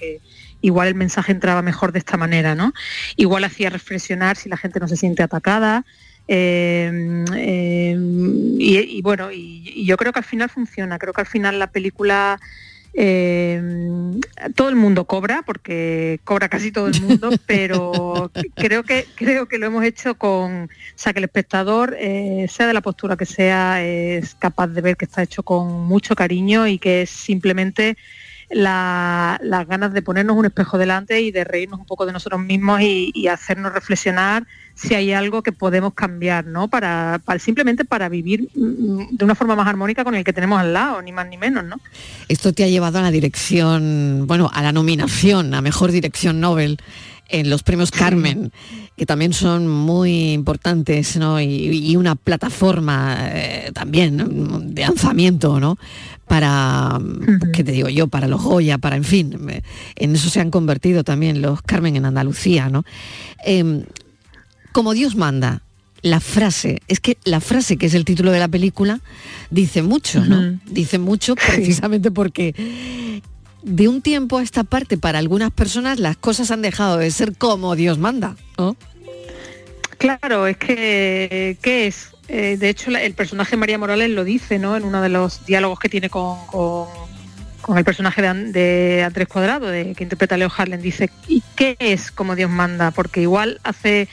[0.61, 2.73] igual el mensaje entraba mejor de esta manera, ¿no?
[3.15, 5.85] Igual hacía reflexionar si la gente no se siente atacada.
[6.27, 7.97] Eh, eh,
[8.59, 10.99] y, bueno, y, yo creo que al final funciona.
[10.99, 12.39] Creo que al final la película
[12.93, 13.61] eh,
[14.55, 19.57] todo el mundo cobra, porque cobra casi todo el mundo, pero creo que, creo que
[19.57, 23.25] lo hemos hecho con, o sea, que el espectador, eh, sea de la postura que
[23.25, 27.97] sea, es capaz de ver que está hecho con mucho cariño y que es simplemente
[28.49, 32.81] las ganas de ponernos un espejo delante y de reírnos un poco de nosotros mismos
[32.81, 34.45] y hacernos reflexionar
[34.79, 36.69] si hay algo que podemos cambiar, ¿no?
[36.69, 40.73] Para, simplemente para vivir mm, de una forma más armónica con el que tenemos al
[40.73, 41.81] lado, ni más ni menos, ¿no?
[42.29, 46.79] Esto te ha llevado a la dirección, bueno, a la nominación a mejor dirección Nobel
[47.29, 48.51] en los premios Carmen,
[48.97, 51.39] que también son muy importantes, ¿no?
[51.39, 55.77] Y, una plataforma eh, también de lanzamiento, ¿no?
[56.27, 56.99] Para,
[57.53, 58.07] ¿qué te digo yo?
[58.07, 59.37] Para los Goya, para, en fin,
[59.95, 62.83] en eso se han convertido también los Carmen en Andalucía, ¿no?
[63.43, 63.83] Em,
[64.71, 65.63] como Dios manda,
[66.01, 69.01] la frase, es que la frase que es el título de la película
[69.49, 70.59] dice mucho, ¿no?
[70.65, 73.21] Dice mucho precisamente porque
[73.61, 77.35] de un tiempo a esta parte para algunas personas las cosas han dejado de ser
[77.37, 78.75] como Dios manda, ¿no?
[79.97, 82.11] Claro, es que, ¿qué es?
[82.29, 84.77] Eh, de hecho, el personaje María Morales lo dice, ¿no?
[84.77, 89.93] En uno de los diálogos que tiene con, con, el personaje de, Andrés Cuadrado, de,
[89.95, 92.91] que interpreta Leo Harlen, dice, ¿y qué es como Dios manda?
[92.91, 94.07] Porque igual hace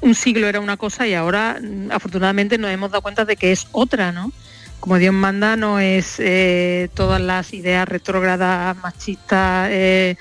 [0.00, 3.52] un siglo era una cosa y ahora mm, afortunadamente nos hemos dado cuenta de que
[3.52, 4.32] es otra, ¿no?
[4.80, 10.16] Como Dios manda no es eh, todas las ideas retrógradas, machistas, eh,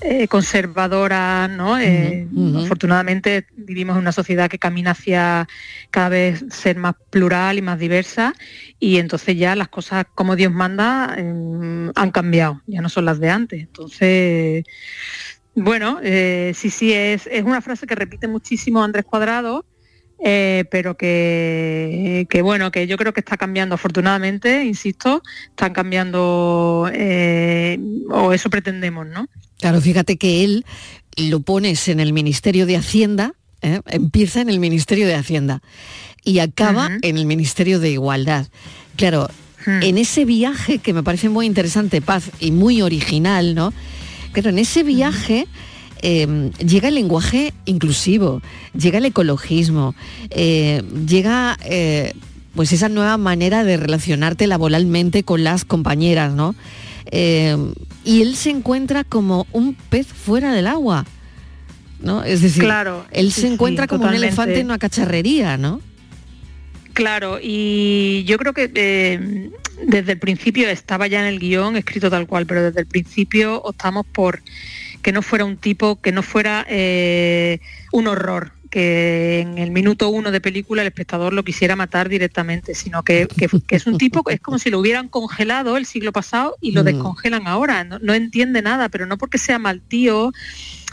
[0.00, 1.76] eh, conservadoras, ¿no?
[2.60, 5.46] Afortunadamente vivimos en una sociedad que camina hacia
[5.90, 8.34] cada vez ser más plural y más diversa
[8.80, 13.20] y entonces ya las cosas como Dios manda mm, han cambiado, ya no son las
[13.20, 13.60] de antes.
[13.60, 14.64] Entonces
[15.54, 19.64] bueno, sí, sí, es, una frase que repite muchísimo Andrés Cuadrado,
[20.22, 27.78] eh, pero que, bueno, que yo creo que está cambiando afortunadamente, insisto, están cambiando, eh,
[28.10, 29.28] o eso pretendemos, ¿no?
[29.58, 30.64] Claro, fíjate que él
[31.16, 35.62] lo pones en el Ministerio de Hacienda, empieza en el Ministerio de Hacienda
[36.24, 38.46] y acaba en el Ministerio de Igualdad.
[38.96, 39.28] Claro,
[39.66, 39.82] hmm.
[39.82, 43.72] en ese viaje que me parece muy interesante, Paz, y muy original, ¿no?
[44.32, 45.46] Pero en ese viaje
[46.02, 48.42] em, llega el lenguaje inclusivo,
[48.74, 49.94] llega el ecologismo,
[50.30, 52.14] eh, llega eh,
[52.54, 56.54] pues esa nueva manera de relacionarte laboralmente con las compañeras, ¿no?
[57.06, 57.72] Em,
[58.04, 61.06] y él se encuentra como un pez fuera del agua.
[62.00, 62.24] ¿no?
[62.24, 65.80] Es decir, claro, él se encuentra como un elefante en una cacharrería, ¿no?
[66.92, 69.50] Claro, y yo creo que em,
[69.86, 73.60] desde el principio estaba ya en el guion escrito tal cual, pero desde el principio
[73.62, 74.42] optamos por
[75.02, 77.60] que no fuera un tipo, que no fuera eh,
[77.92, 82.74] un horror, que en el minuto uno de película el espectador lo quisiera matar directamente,
[82.74, 83.26] sino que,
[83.68, 86.86] es un tipo, es como si lo hubieran congelado el siglo pasado y lo mm.
[86.86, 87.84] descongelan ahora.
[87.84, 90.32] no, entiende nada, pero no porque sea mal tío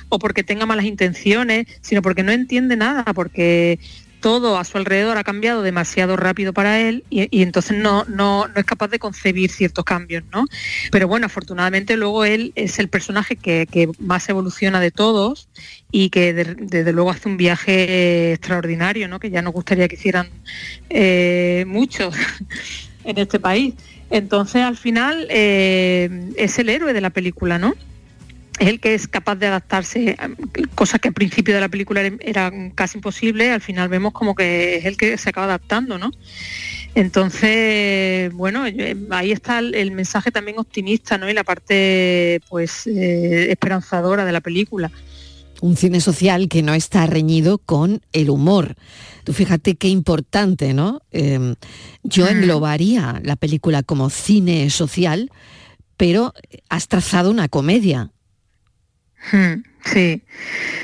[0.09, 3.79] o porque tenga malas intenciones, sino porque no entiende nada, porque
[4.19, 8.65] todo a su alrededor ha cambiado demasiado rápido para él y, entonces no, no, es
[8.65, 10.45] capaz de concebir ciertos cambios, ¿no?
[10.91, 15.49] Pero bueno, afortunadamente luego él es el personaje que, más evoluciona de todos
[15.91, 19.19] y que desde luego hace un viaje extraordinario, ¿no?
[19.19, 20.29] Que ya nos gustaría que hicieran
[20.89, 22.15] eh, muchos
[23.03, 23.75] en este país.
[24.09, 27.75] Entonces al final eh, es el héroe de la película, ¿no?
[28.59, 30.17] Es el que es capaz de adaptarse,
[30.75, 34.77] cosas que al principio de la película eran casi imposibles, al final vemos como que
[34.77, 36.11] es el que se acaba adaptando, ¿no?
[36.95, 38.63] Entonces, bueno,
[39.11, 41.29] ahí está el, mensaje también optimista, ¿no?
[41.29, 44.91] Y la parte, pues, eh, esperanzadora de la película.
[45.61, 48.75] Un cine social que no está reñido con el humor.
[49.23, 51.01] Tú fíjate qué importante, ¿no?
[51.11, 51.55] Em,
[52.03, 52.29] yo mm.
[52.29, 55.31] englobaría la película como cine social,
[55.97, 56.33] pero
[56.69, 58.11] has trazado una comedia.
[59.31, 60.21] Hmm, sí,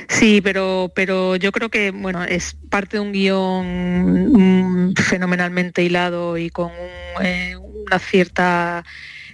[0.09, 6.37] sí, pero, pero yo creo que bueno, es parte de un guion mm, fenomenalmente hilado
[6.37, 6.71] y con
[7.21, 8.83] eh, una cierta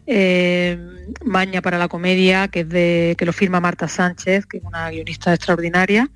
[0.06, 0.78] eh,
[1.24, 4.90] maña para la comedia, que es de, que lo firma Marta Sánchez, que es una
[4.90, 6.10] guionista extraordinaria.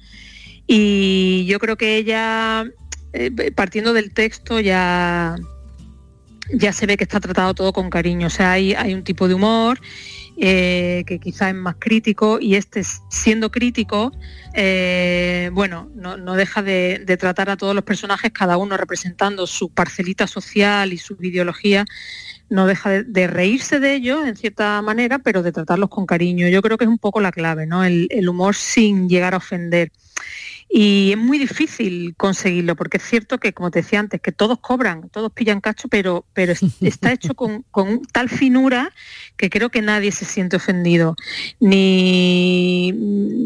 [0.67, 2.65] Y yo creo que ella,
[3.13, 5.35] eh, partiendo del texto, ya,
[6.51, 8.27] ya se ve que está tratado todo con cariño.
[8.27, 9.79] O sea, hay, hay un tipo de humor
[10.37, 14.11] eh, que quizá es más crítico y este siendo crítico,
[14.53, 20.27] eh, bueno, no, deja de, tratar a todos los personajes, cada uno representando su parcelita
[20.27, 21.85] social y su ideología,
[22.49, 26.47] no deja de, reírse de ellos en cierta manera, pero de tratarlos con cariño.
[26.47, 27.83] Yo creo que es un poco la clave, ¿no?
[27.83, 29.91] el humor sin llegar a ofender.
[30.69, 34.59] Y es muy difícil conseguirlo, porque es cierto que, como te decía antes, que todos
[34.59, 37.63] cobran, todos pillan cacho, pero, pero está hecho con,
[38.11, 38.91] tal finura
[39.37, 41.15] que creo que nadie se siente ofendido.
[41.59, 42.91] Ni,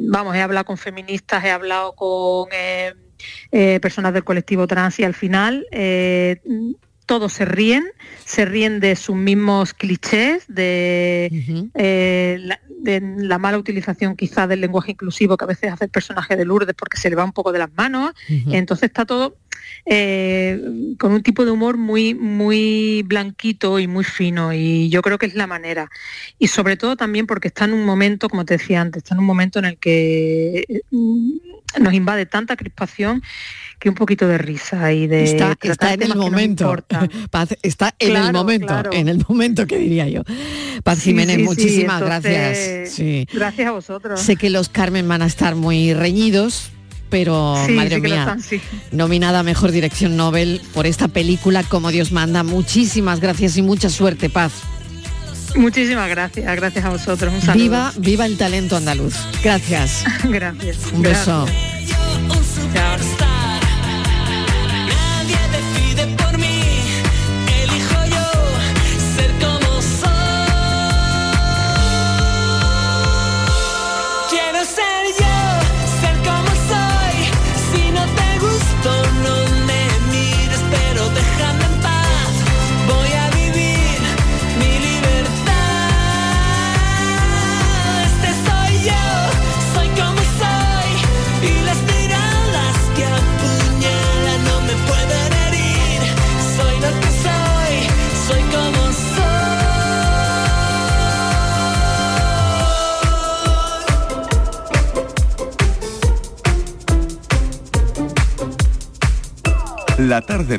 [0.09, 2.93] vamos, he hablado con feministas, he hablado con eh,
[3.51, 6.41] eh, personas del colectivo trans y al final eh,
[7.07, 7.85] todos se ríen,
[8.25, 12.37] se ríen de sus mismos clichés, de, eh,
[12.83, 16.75] la, mala utilización quizá del lenguaje inclusivo que a veces hace el personaje de Lourdes
[16.77, 18.11] porque se le va un poco de las manos.
[18.27, 19.37] Entonces está todo
[19.85, 20.61] eh,
[20.99, 25.27] con un tipo de humor muy, muy blanquito y muy fino y yo creo que
[25.27, 25.89] es la manera.
[26.37, 29.19] Y sobre todo también porque está en un momento, como te decía antes, está en
[29.19, 30.81] un momento en el que eh,
[31.79, 33.21] nos invade tanta crispación
[33.79, 36.75] que un poquito de risa y de está, está en el momento.
[37.61, 40.23] está en el momento en el momento que diría yo.
[40.83, 42.99] Paz Jiménez muchísimas gracias.
[43.33, 44.19] Gracias a vosotros.
[44.19, 46.71] Sé que los Carmen van a estar muy reñidos
[47.09, 48.37] pero madre mía,
[48.91, 52.43] nominada a Mejor Dirección Nobel por esta película Como Dios manda.
[52.43, 54.51] Muchísimas gracias y mucha suerte, Paz.
[55.57, 57.33] Muchísimas gracias, gracias a vosotros.
[57.33, 57.63] Un saludo.
[57.63, 59.15] Viva, viva el talento andaluz.
[59.43, 60.03] Gracias.
[60.23, 60.77] gracias.
[60.93, 61.45] Un beso.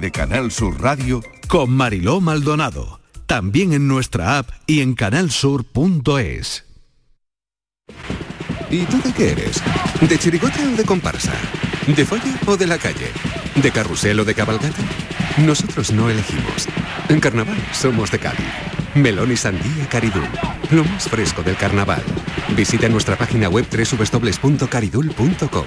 [0.00, 3.00] De Canal Sur Radio con Mariló Maldonado.
[3.26, 6.64] También en nuestra app y en canalsur.es.
[8.70, 9.62] ¿Y tú de qué eres?
[10.00, 11.32] ¿De chirigota o de comparsa?
[11.86, 13.10] ¿De folla o de la calle?
[13.56, 14.82] ¿De carrusel o de cabalgata?
[15.38, 16.68] Nosotros no elegimos.
[17.08, 18.46] En carnaval somos de Cádiz.
[18.94, 20.28] Melón y sandía Caridul.
[20.70, 22.02] Lo más fresco del carnaval.
[22.56, 25.66] Visita nuestra página web www.caridul.com.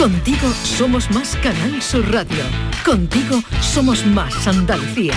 [0.00, 2.42] Contigo somos más Canal Sur Radio.
[2.86, 5.12] Contigo somos más Andalucía.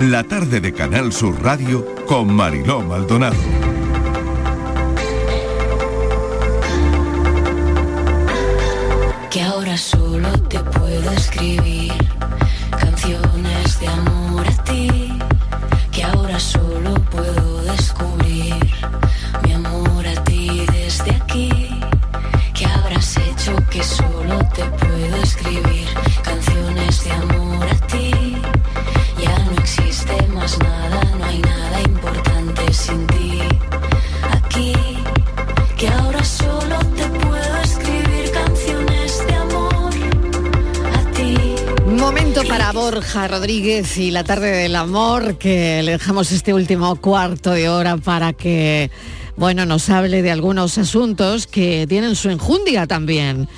[0.00, 3.38] La tarde de Canal Sur Radio con Mariló Maldonado.
[9.30, 11.94] que ahora solo te puedo escribir
[12.78, 15.18] canciones de amor a ti,
[15.90, 16.67] que ahora solo
[42.98, 47.96] Borja Rodríguez y la tarde del amor, que le dejamos este último cuarto de hora
[47.96, 48.90] para que,
[49.36, 53.48] bueno, nos hable de algunos asuntos que tienen su enjundia también.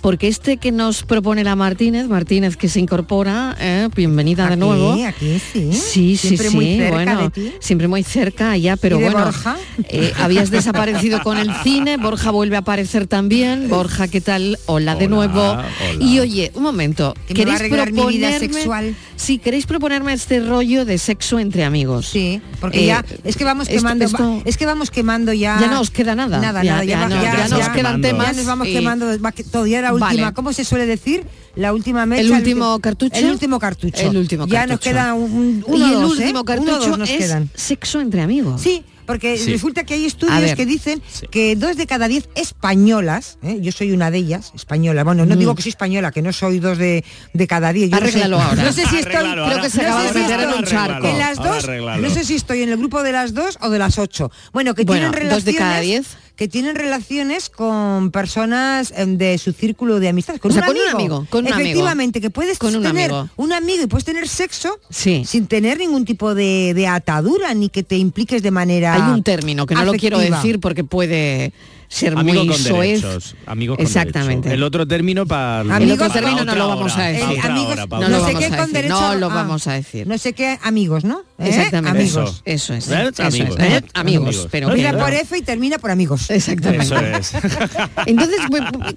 [0.00, 3.88] Porque este que nos propone la Martínez, Martínez que se incorpora, ¿eh?
[3.94, 4.92] bienvenida de nuevo.
[5.04, 5.72] aquí sí.
[5.74, 7.52] Sí, sí, Siempre sí, muy cerca bueno, de ti.
[7.60, 9.56] siempre muy cerca ya, pero ¿Y de bueno, Borja?
[9.90, 13.68] eh, habías desaparecido con el cine, Borja vuelve a aparecer también.
[13.68, 14.58] Borja, ¿qué tal?
[14.64, 15.38] Hola, de nuevo.
[15.50, 15.66] hola.
[16.00, 18.94] Y oye, un momento, Que me va a arreglar mi vida proponerme- sexual.
[19.16, 22.06] Sí, queréis proponerme este rollo de sexo entre amigos.
[22.08, 24.06] Sí, porque ya es que vamos quemando,
[24.46, 25.58] es que vamos quemando ya.
[25.60, 26.40] Ya no os queda nada.
[26.40, 29.32] Nada, Ya- nada, ya no- ya nos quedan temas Ya nos vamos y- quemando va
[29.32, 29.66] que- todo.
[29.66, 30.34] Ya la última, Vale.
[30.34, 31.24] ¿cómo se suele decir?
[31.56, 32.22] La última mecha.
[32.22, 33.16] ¿El último cartucho?
[33.18, 34.08] El último cartucho.
[34.10, 36.44] El último Ya nos queda un, uno y el dos, último ¿eh?
[36.44, 37.50] cartucho Uno o dos nos es quedan.
[37.54, 38.60] sexo entre amigos.
[38.60, 39.50] Sí, porque Sí.
[39.50, 43.58] resulta que hay estudios que dicen que dos de cada diez españolas, ¿eh?
[43.60, 45.38] yo soy una de ellas, española, bueno, no Mm.
[45.38, 47.90] digo que soy española, que no soy dos de, de cada diez.
[47.90, 48.62] yo no sé- ahora.
[48.62, 49.62] No sé si estoy, Arréglalo Creo ahora.
[49.62, 51.06] que se no acaba sé de si meter en estoy un charco.
[51.08, 51.66] En las dos,
[52.00, 54.30] no sé si estoy en el grupo de las dos o de las ocho.
[54.52, 56.06] Bueno, que Bueno, tienen dos de relaciones cada diez.
[56.40, 60.68] Que tienen relaciones con personas em, de su círculo de amistad, con, O sea, un,
[60.68, 61.26] con un amigo.
[61.28, 61.60] con un amigo.
[61.68, 63.28] Efectivamente, que puedes Con un tener amigo.
[63.36, 65.22] un amigo y puedes tener sexo Sí.
[65.26, 69.22] sin tener ningún tipo de, de atadura ni que te impliques de manera Hay un
[69.22, 71.52] término que no lo quiero decir porque puede
[71.90, 73.02] ser Amigos muy con soez.
[73.02, 73.34] derechos.
[73.46, 74.52] Amigos con Exactamente.
[74.54, 75.64] El otro término para
[76.12, 77.40] término no lo vamos a decir.
[77.42, 78.72] amigos, no no, lo sé vamos qué a con decir.
[78.72, 80.06] derecho No lo vamos a decir.
[80.06, 81.24] No sé qué amigos, ¿no?
[81.38, 81.48] ¿Eh?
[81.48, 81.98] Exactamente.
[82.00, 82.42] Amigos.
[82.44, 82.88] Eso es.
[82.88, 83.10] ¿Eh?
[83.12, 83.56] Eso Amigos.
[83.58, 83.64] es.
[83.64, 83.76] ¿eh?
[83.76, 83.82] ¿Eh?
[83.94, 84.28] Amigos.
[84.28, 84.48] Amigos.
[84.50, 86.30] Pero que- por F y termina por amigos.
[86.30, 86.84] Exactamente.
[86.84, 87.32] Eso es.
[88.06, 88.38] Entonces,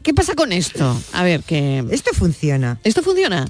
[0.04, 0.96] ¿qué pasa con esto?
[1.14, 1.84] A ver, que...
[1.90, 2.80] Esto funciona.
[2.84, 3.48] ¿Esto funciona?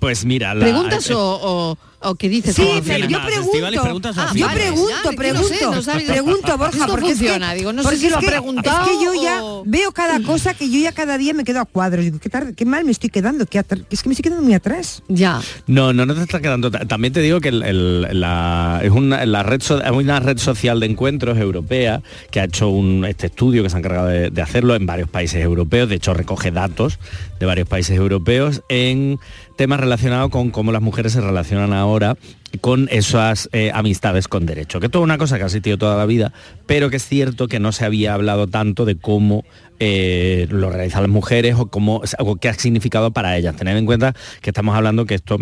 [0.00, 1.78] Pues mira, la, ¿Preguntas eh, o, o,
[2.08, 2.56] o qué dices?
[2.56, 3.82] Sí, ¿Cómo pero yo Estíbaliz, pregunto.
[3.82, 5.48] preguntas Ah, yo pregunto, Ya, que no pregunto.
[5.48, 6.04] sé, no sabes.
[6.04, 8.88] pregunto, Borja, porque es que- digo, no sé si es lo ha que- preguntado Es
[8.98, 11.66] que yo ya o- veo cada cosa que yo ya cada día me quedo a
[11.66, 12.02] cuadros.
[12.06, 13.58] Digo, qué, tarde, qué mal me estoy quedando, qué
[13.90, 15.02] es que me estoy quedando muy atrás.
[15.08, 15.42] Ya.
[15.66, 16.70] No, no, no te está quedando.
[16.70, 20.18] ta- También te digo que el- el- la, es una, la red, so- es una
[20.20, 24.06] red social de encuentros europea que ha hecho un, este estudio que se ha encargado
[24.08, 25.90] de, de hacerlo en varios países europeos.
[25.90, 26.98] De hecho, recoge datos
[27.38, 29.18] de varios países europeos en
[29.60, 32.16] temas relacionados con cómo las mujeres se relacionan ahora
[32.62, 34.80] con esas eh, amistades con derecho.
[34.80, 36.32] Que es una cosa que ha existido toda la vida,
[36.64, 39.44] pero que es cierto que no se había hablado tanto de cómo
[39.78, 43.54] eh, lo realizan las mujeres o cómo o qué ha significado para ellas.
[43.54, 45.36] Tener en cuenta que estamos hablando que esto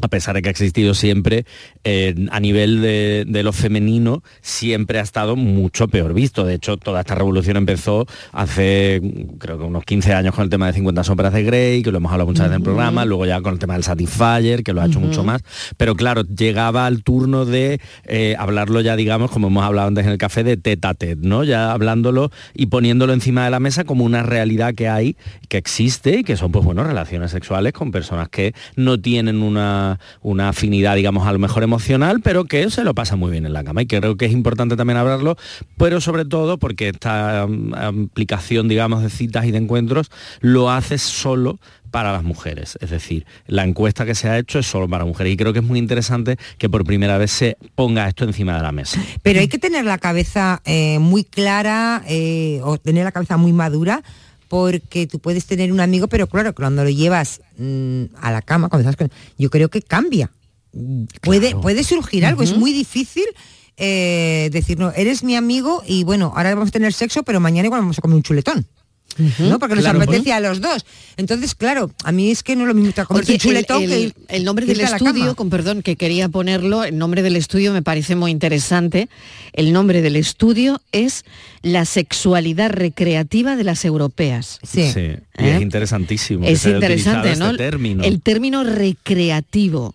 [0.00, 1.44] a pesar de que ha existido siempre,
[1.84, 6.44] eh, a nivel de, de lo femenino, siempre ha estado mucho peor visto.
[6.44, 9.00] De hecho, toda esta revolución empezó hace,
[9.38, 11.98] creo que unos 15 años con el tema de 50 sombras de Grey, que lo
[11.98, 14.72] hemos hablado muchas veces en el programa, luego ya con el tema del Satisfyer, que
[14.72, 15.42] lo ha hecho mucho más.
[15.76, 20.12] Pero claro, llegaba al turno de eh, hablarlo ya, digamos, como hemos hablado antes en
[20.12, 21.44] el café, de tete a tete, ¿no?
[21.44, 25.16] Ya hablándolo y poniéndolo encima de la mesa como una realidad que hay,
[25.48, 29.83] que existe y que son, pues bueno, relaciones sexuales con personas que no tienen una,
[30.22, 33.52] una afinidad, digamos, a lo mejor emocional, pero que se lo pasa muy bien en
[33.52, 33.82] la cama.
[33.82, 35.36] Y creo que es importante también hablarlo,
[35.76, 40.10] pero sobre todo porque esta um, aplicación, digamos, de citas y de encuentros
[40.40, 41.58] lo hace solo
[41.94, 42.76] para las mujeres.
[42.80, 45.60] Es decir, la encuesta que se ha hecho es solo para mujeres y creo que
[45.60, 49.00] es muy interesante que por primera vez se ponga esto encima de la mesa.
[49.22, 53.52] Pero hay que tener la cabeza eh, muy clara eh, o tener la cabeza muy
[53.52, 54.02] madura
[54.54, 58.68] porque tú puedes tener un amigo, pero claro, cuando lo llevas mm, a la cama,
[58.68, 60.30] cuando estás con, yo creo que cambia.
[61.22, 63.24] Puede, puede surgir algo, es muy difícil
[63.76, 67.66] eh, decir, no, eres mi amigo y bueno, ahora vamos a tener sexo, pero mañana
[67.66, 68.64] igual vamos a comer un chuletón.
[69.38, 69.58] ¿No?
[69.58, 70.84] Porque nos apetece a los dos.
[71.16, 73.82] Entonces, claro, a mí es que no es lo mismo te comer Oye, un chuletón
[73.84, 76.98] el, que el- ir- el nombre que del estudio, con perdón, que quería ponerlo, el
[76.98, 79.08] nombre del estudio me parece muy interesante.
[79.52, 81.24] El nombre del estudio es
[81.62, 84.58] La sexualidad recreativa de las europeas.
[84.62, 84.80] Sí.
[84.82, 85.22] Y ¿Eh?
[85.56, 86.46] es interesantísimo.
[86.46, 87.50] Es interesante, utilizado ¿no?
[87.52, 88.04] Este término.
[88.04, 89.94] El término recreativo.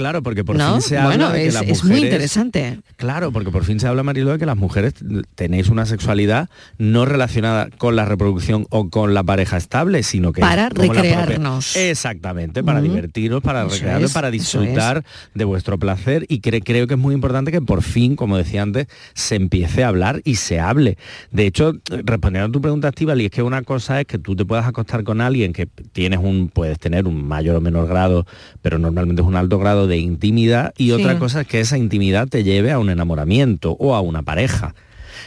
[0.00, 0.72] Claro, porque por ¿No?
[0.72, 1.84] fin se habla de que las es mujeres...
[1.84, 2.80] muy interesante.
[2.96, 4.94] Claro, porque por fin se habla, Marilo, de que las mujeres
[5.34, 6.48] tenéis una sexualidad
[6.78, 10.40] no relacionada con la reproducción o con la pareja estable, sino que...
[10.40, 11.76] Para recrearnos.
[11.76, 12.84] Exactamente, para Mm.
[12.84, 17.52] divertirnos, para recrearnos, para disfrutar de vuestro placer y cre- creo que es muy importante
[17.52, 20.96] que por fin, como decía antes, se empiece a hablar y se hable.
[21.30, 24.46] De hecho, respondiendo a tu pregunta, Estivali, es que una cosa es que tú te
[24.46, 28.24] puedas acostar con alguien que tienes un, puedes tener un mayor o menor grado,
[28.62, 32.28] pero normalmente es un alto grado de intimidad y otra cosa es que esa intimidad
[32.28, 34.74] te lleve a un enamoramiento o a una pareja.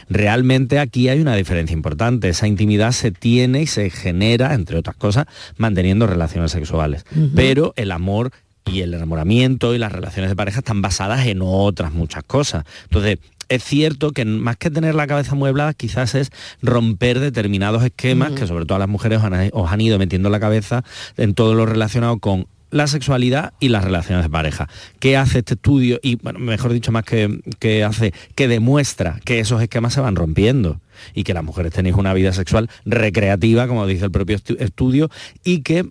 [0.08, 2.28] Realmente aquí hay una diferencia importante.
[2.28, 7.04] Esa intimidad se tiene y se genera, entre otras cosas, manteniendo relaciones sexuales.
[7.34, 8.32] Pero el amor
[8.66, 12.64] y el enamoramiento y las relaciones de pareja están basadas en otras muchas cosas.
[12.84, 16.30] Entonces, es cierto que más que tener la cabeza mueblada, quizás es
[16.62, 20.28] romper determinados esquemas que sobre todo a las mujeres os han, os han ido metiendo
[20.28, 20.82] en la cabeza
[21.16, 24.68] en todo lo relacionado con la sexualidad y las relaciones de pareja.
[24.98, 26.00] ¿Qué hace este estudio?
[26.02, 30.16] Y, bueno, mejor dicho, más que, que hace, que demuestra que esos esquemas se van
[30.16, 30.80] rompiendo
[31.14, 35.08] y que las mujeres tenéis una vida sexual recreativa, como dice el propio estu- estudio,
[35.44, 35.88] y que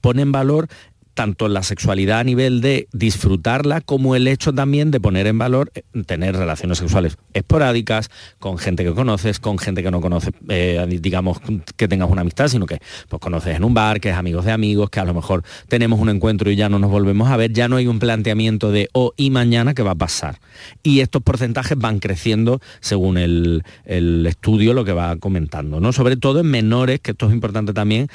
[0.00, 0.68] pone en valor
[1.14, 5.70] tanto la sexualidad a nivel de disfrutarla como el hecho también de poner en valor
[5.74, 10.84] eh, tener relaciones sexuales esporádicas con gente que conoces, con gente que no conoces, eh,
[11.00, 11.38] digamos
[11.76, 14.52] que tengas una amistad, sino que pues conoces en un bar, que es amigos de
[14.52, 17.52] amigos, que a lo mejor tenemos un encuentro y ya no nos volvemos a ver,
[17.52, 20.38] ya no hay un planteamiento de oh y mañana qué va a pasar.
[20.82, 25.92] Y estos porcentajes van creciendo según el, el estudio lo que va comentando, ¿no?
[25.92, 28.08] Sobre todo en menores, que esto es importante también,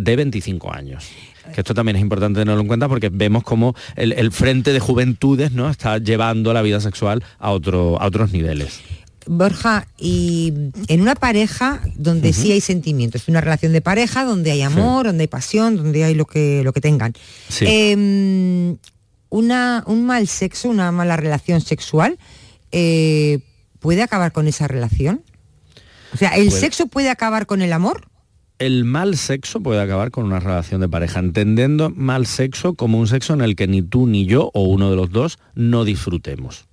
[0.00, 1.10] de 25 años
[1.54, 4.80] que esto también es importante tenerlo en cuenta porque vemos como el, el frente de
[4.80, 8.80] juventudes no está llevando la vida sexual a, otro, a otros niveles.
[9.26, 10.52] Borja, y
[10.86, 15.22] en una pareja donde sí hay sentimientos, una relación de pareja donde hay amor, donde
[15.22, 17.12] hay pasión, donde hay lo que, lo que tengan.
[17.48, 17.64] Sí.
[17.66, 18.76] Em,
[19.28, 22.18] una, un mal sexo, una mala relación sexual,
[22.70, 23.40] eh,
[23.80, 25.22] ¿puede acabar con esa relación?
[26.14, 26.60] O sea, ¿el Puede.
[26.60, 28.08] sexo puede acabar con el amor?
[28.58, 33.06] El mal sexo puede acabar con una relación de pareja, entendiendo mal sexo como un
[33.06, 36.66] sexo en el que ni tú ni yo o uno de los dos no disfrutemos.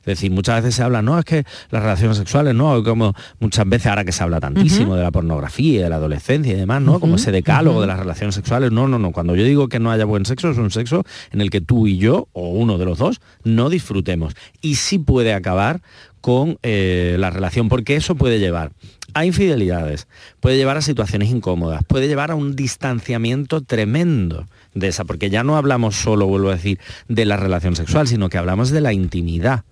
[0.00, 2.82] Es decir, muchas veces se habla, no, es que las relaciones sexuales, ¿no?
[2.84, 6.52] Como muchas veces ahora que se habla tantísimo de la pornografía, y de la adolescencia
[6.52, 7.00] y demás, ¿no?
[7.00, 8.70] Como ese decálogo de las relaciones sexuales.
[8.70, 9.12] No, no, no.
[9.12, 11.86] Cuando yo digo que no haya buen sexo, es un sexo en el que tú
[11.86, 14.34] y yo, o uno de los dos, no disfrutemos.
[14.60, 15.80] Y sí puede acabar
[16.20, 18.72] con eh, la relación, porque eso puede llevar
[19.14, 20.06] a infidelidades,
[20.40, 25.42] puede llevar a situaciones incómodas, puede llevar a un distanciamiento tremendo de esa, porque ya
[25.44, 26.78] no hablamos solo, vuelvo a decir,
[27.08, 29.64] de la relación sexual, sino que hablamos de la intimidad.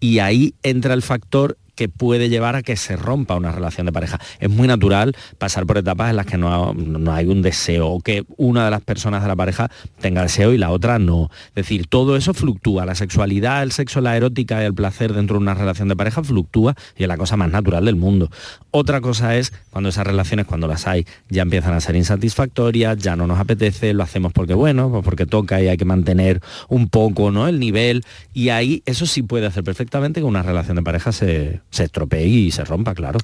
[0.00, 3.92] Y ahí entra el factor que puede llevar a que se rompa una relación de
[3.92, 4.20] pareja.
[4.40, 8.00] Es muy natural pasar por etapas en las que no, no hay un deseo o
[8.00, 9.70] que una de las personas de la pareja
[10.00, 11.30] tenga deseo y la otra no.
[11.48, 12.84] Es decir, todo eso fluctúa.
[12.86, 16.22] La sexualidad, el sexo, la erótica y el placer dentro de una relación de pareja
[16.22, 18.30] fluctúa y es la cosa más natural del mundo.
[18.70, 23.16] Otra cosa es cuando esas relaciones, cuando las hay, ya empiezan a ser insatisfactorias, ya
[23.16, 26.88] no nos apetece, lo hacemos porque bueno, pues porque toca y hay que mantener un
[26.88, 27.48] poco ¿no?
[27.48, 28.04] el nivel.
[28.32, 32.26] Y ahí eso sí puede hacer perfectamente que una relación de pareja se, se estropee
[32.28, 33.18] y se rompa, claro.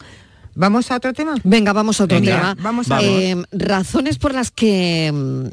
[0.56, 1.36] ¿Vamos a otro tema?
[1.44, 2.56] Venga, vamos a otro Venga, tema.
[2.60, 5.46] vamos a- Eh, razones por las que mm,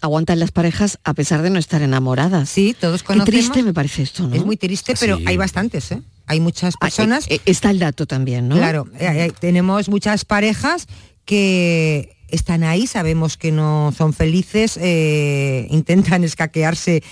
[0.00, 2.48] aguantan las parejas a pesar de no estar enamoradas.
[2.48, 3.28] Sí, todos Qué conocemos.
[3.30, 4.34] triste me parece esto, ¿no?
[4.34, 5.24] Es muy triste, pero Sí.
[5.26, 6.00] hay bastantes, ¿eh?
[6.26, 7.26] Hay muchas Ah, personas.
[7.28, 8.56] eh, eh, está el dato también, ¿no?
[8.56, 10.86] Claro, eh, tenemos muchas parejas
[11.24, 17.02] que están ahí, sabemos que no son felices, eh, intentan escaquearse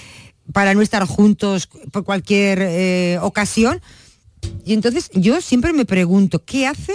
[0.52, 3.80] para no estar juntos por cualquier eh, ocasión.
[4.64, 6.92] Y entonces yo siempre me pregunto, ¿qué hace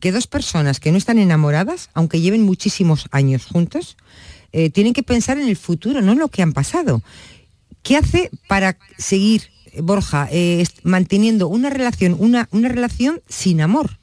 [0.00, 3.96] que dos personas que no están enamoradas, aunque lleven muchísimos años juntos,
[4.52, 7.02] eh, tienen que pensar en el futuro, no en lo que han pasado?
[7.82, 9.42] ¿Qué hace para seguir,
[9.72, 13.98] eh, Borja, eh, manteniendo una relación, una, una relación sin amor?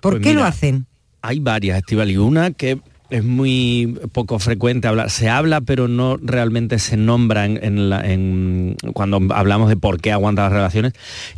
[0.00, 0.86] ¿Por Pues qué lo hacen?
[1.22, 2.80] Hay varias, Estival, y una que
[3.10, 5.10] es muy poco frecuente hablar.
[5.10, 10.52] Se habla, pero no realmente se nombra en, cuando hablamos de por qué aguanta las
[10.52, 10.92] relaciones.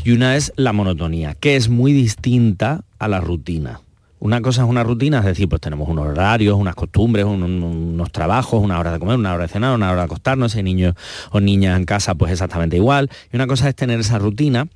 [0.05, 3.81] Y una es la monotonía, que es muy distinta a la rutina.
[4.21, 8.11] Una cosa es una rutina, es decir, pues tenemos unos horarios, unas costumbres, un- unos
[8.11, 10.64] trabajos, una hora de comer, una hora de cenar, una hora de acostarnos, si hay
[10.64, 10.95] niños
[11.31, 13.09] o niñas en casa, pues exactamente igual.
[13.33, 14.66] Y una cosa es tener esa rutina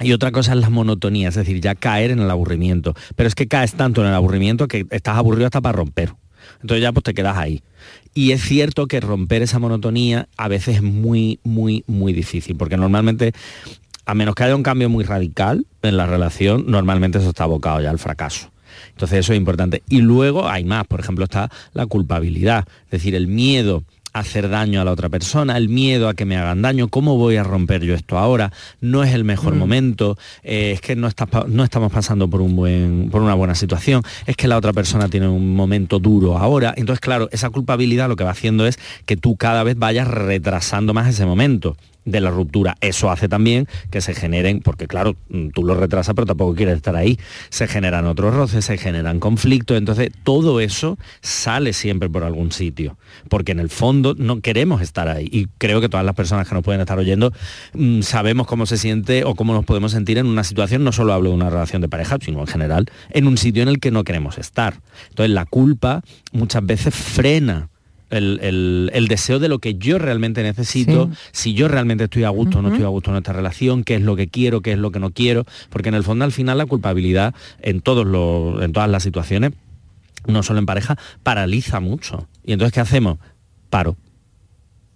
[0.00, 2.94] y otra cosa es la monotonía, es decir, ya caer en el aburrimiento.
[3.16, 6.14] Pero es que caes tanto en el aburrimiento que estás aburrido hasta para romper.
[6.60, 7.62] Entonces ya pues te quedas ahí.
[8.12, 12.76] Y es cierto que romper esa monotonía a veces es muy, muy, muy difícil, porque
[12.76, 13.32] normalmente,
[14.06, 17.80] a menos que haya un cambio muy radical en la relación, normalmente eso está abocado
[17.80, 18.50] ya al fracaso.
[18.90, 19.82] Entonces eso es importante.
[19.88, 23.84] Y luego hay más, por ejemplo, está la culpabilidad, es decir, el miedo
[24.14, 27.36] hacer daño a la otra persona, el miedo a que me hagan daño, cómo voy
[27.36, 31.28] a romper yo esto ahora, no es el mejor momento, eh, es que no, está
[31.48, 35.08] no estamos pasando por, un buen, por una buena situación, es que la otra persona
[35.08, 36.72] tiene un momento duro ahora.
[36.76, 40.94] Entonces, claro, esa culpabilidad lo que va haciendo es que tú cada vez vayas retrasando
[40.94, 42.76] más ese momento de la ruptura.
[42.80, 46.76] Eso hace también que se generen, porque claro, mm, tú lo retrasas, pero tampoco quieres
[46.76, 47.18] estar ahí.
[47.48, 49.76] Se generan otros roces, se generan conflictos.
[49.76, 52.96] Entonces, todo eso sale siempre por algún sitio.
[53.28, 55.28] Porque en el fondo no queremos estar ahí.
[55.30, 57.32] Y creo que todas las personas que nos pueden estar oyendo
[57.72, 61.12] mm, sabemos cómo se siente o cómo nos podemos sentir en una situación, no solo
[61.12, 63.90] hablo de una relación de pareja, sino en general, en un sitio en el que
[63.90, 64.80] no queremos estar.
[65.08, 66.02] Entonces, la culpa
[66.32, 67.68] muchas veces frena
[68.10, 72.28] el, el- el deseo de lo que yo realmente necesito, si yo realmente estoy a
[72.28, 74.72] gusto o no estoy a gusto en esta relación, qué es lo que quiero, qué
[74.72, 78.06] es lo que no quiero, porque en el fondo al final la culpabilidad en, todos
[78.06, 79.52] los, en todas las situaciones,
[80.26, 82.28] no solo en pareja, paraliza mucho.
[82.44, 83.18] Y entonces, ¿qué hacemos?
[83.70, 83.96] Paro.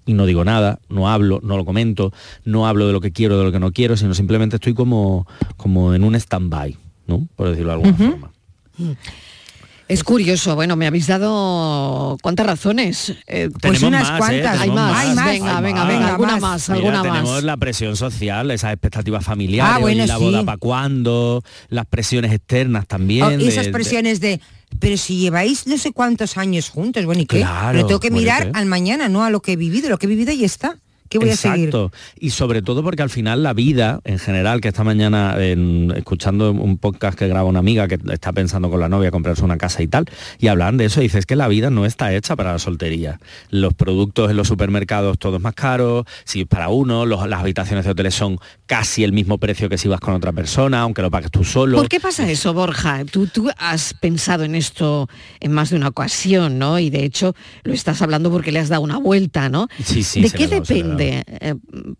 [0.06, 2.12] Y no digo nada, no hablo, no lo comento,
[2.46, 5.26] no hablo de lo que quiero, de lo que no quiero, sino simplemente estoy como,
[5.59, 7.28] como en un stand-by, ¿no?
[7.36, 8.30] Por decirlo de alguna forma.
[9.89, 13.14] Es curioso, bueno, me habéis dado cuántas razones.
[13.26, 14.47] Eh, Tenemos más, ¿eh?
[14.47, 15.24] Hay Tenemos más, más.
[15.24, 17.45] venga, Hay venga, venga, alguna más, Mira, alguna tenemos más.
[17.45, 20.22] la presión social, esas expectativas familiares, Ah, bueno, la sí.
[20.24, 23.24] boda para cuándo, las presiones externas también.
[23.24, 24.43] Oh, de- esas presiones de,
[24.78, 27.39] pero si lleváis no sé cuántos años juntos, bueno, ¿y qué?
[27.39, 30.05] Claro, pero tengo que mirar al mañana, no a lo que he vivido, lo que
[30.05, 30.76] he vivido y está.
[31.09, 31.66] ¿Qué voy a seguir?
[31.66, 31.92] Exacto.
[32.18, 36.50] Y sobre todo porque al final la vida, en general, que esta mañana, en- escuchando
[36.52, 39.82] un podcast que graba una amiga que está pensando con la novia comprarse una casa
[39.82, 40.06] y tal,
[40.38, 43.20] y hablan de eso, dices que la vida no está hecha para la soltería.
[43.50, 47.84] Los productos en los supermercados todos más caros, si es para uno, los- las habitaciones
[47.84, 51.11] de hoteles son casi el mismo precio que si vas con otra persona, aunque lo
[51.11, 51.76] pagues tú solo.
[51.78, 53.04] ¿Por qué pasa eso, Borja?
[53.04, 55.09] Tú, tú has pensado en esto
[55.40, 56.78] en más de una ocasión, ¿no?
[56.78, 59.68] Y de hecho lo estás hablando porque le has dado una vuelta, ¿no?
[59.82, 60.97] Sí, sí, ¿De qué depende?
[61.01, 61.55] Eh,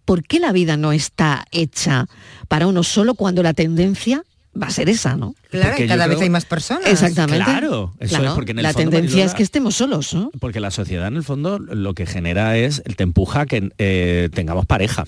[0.05, 2.07] ¿Por qué la vida no está hecha
[2.49, 4.23] para uno solo cuando la tendencia
[4.61, 5.35] va a ser esa, ¿no?
[5.51, 6.87] Claro, Porque cada vez creo- hay más personas.
[6.91, 7.45] Exactamente.
[7.45, 10.31] Claro, eso Claro, es porque en el la fondo, tendencia es que estemos solos, ¿no?
[10.41, 14.29] Porque la sociedad en el fondo lo que genera es, te empuja a que eh,
[14.35, 15.05] tengamos pareja.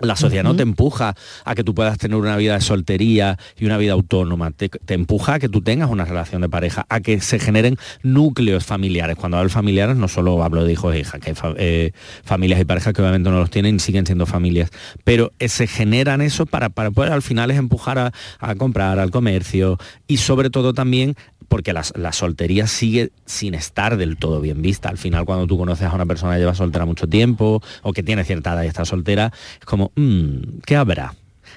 [0.00, 3.64] La sociedad no te empuja a que tú puedas tener una vida de soltería y
[3.64, 7.00] una vida autónoma, te, te empuja a que tú tengas una relación de pareja, a
[7.00, 9.16] que se generen núcleos familiares.
[9.16, 11.92] Cuando hablo de familiares no solo hablo de hijos e hijas, que hay fa- eh,
[12.24, 14.70] familias y parejas que obviamente no los tienen y siguen siendo familias,
[15.04, 18.98] pero eh, se generan eso para, para poder al final es empujar a, a comprar,
[18.98, 21.16] al comercio y sobre todo también
[21.48, 24.90] porque la, la soltería sigue sin estar del todo bien vista.
[24.90, 28.02] Al final, cuando tú conoces a una persona que lleva soltera mucho tiempo o que
[28.02, 31.14] tiene cierta edad y está soltera, es como, "Mm, ¿qué habrá?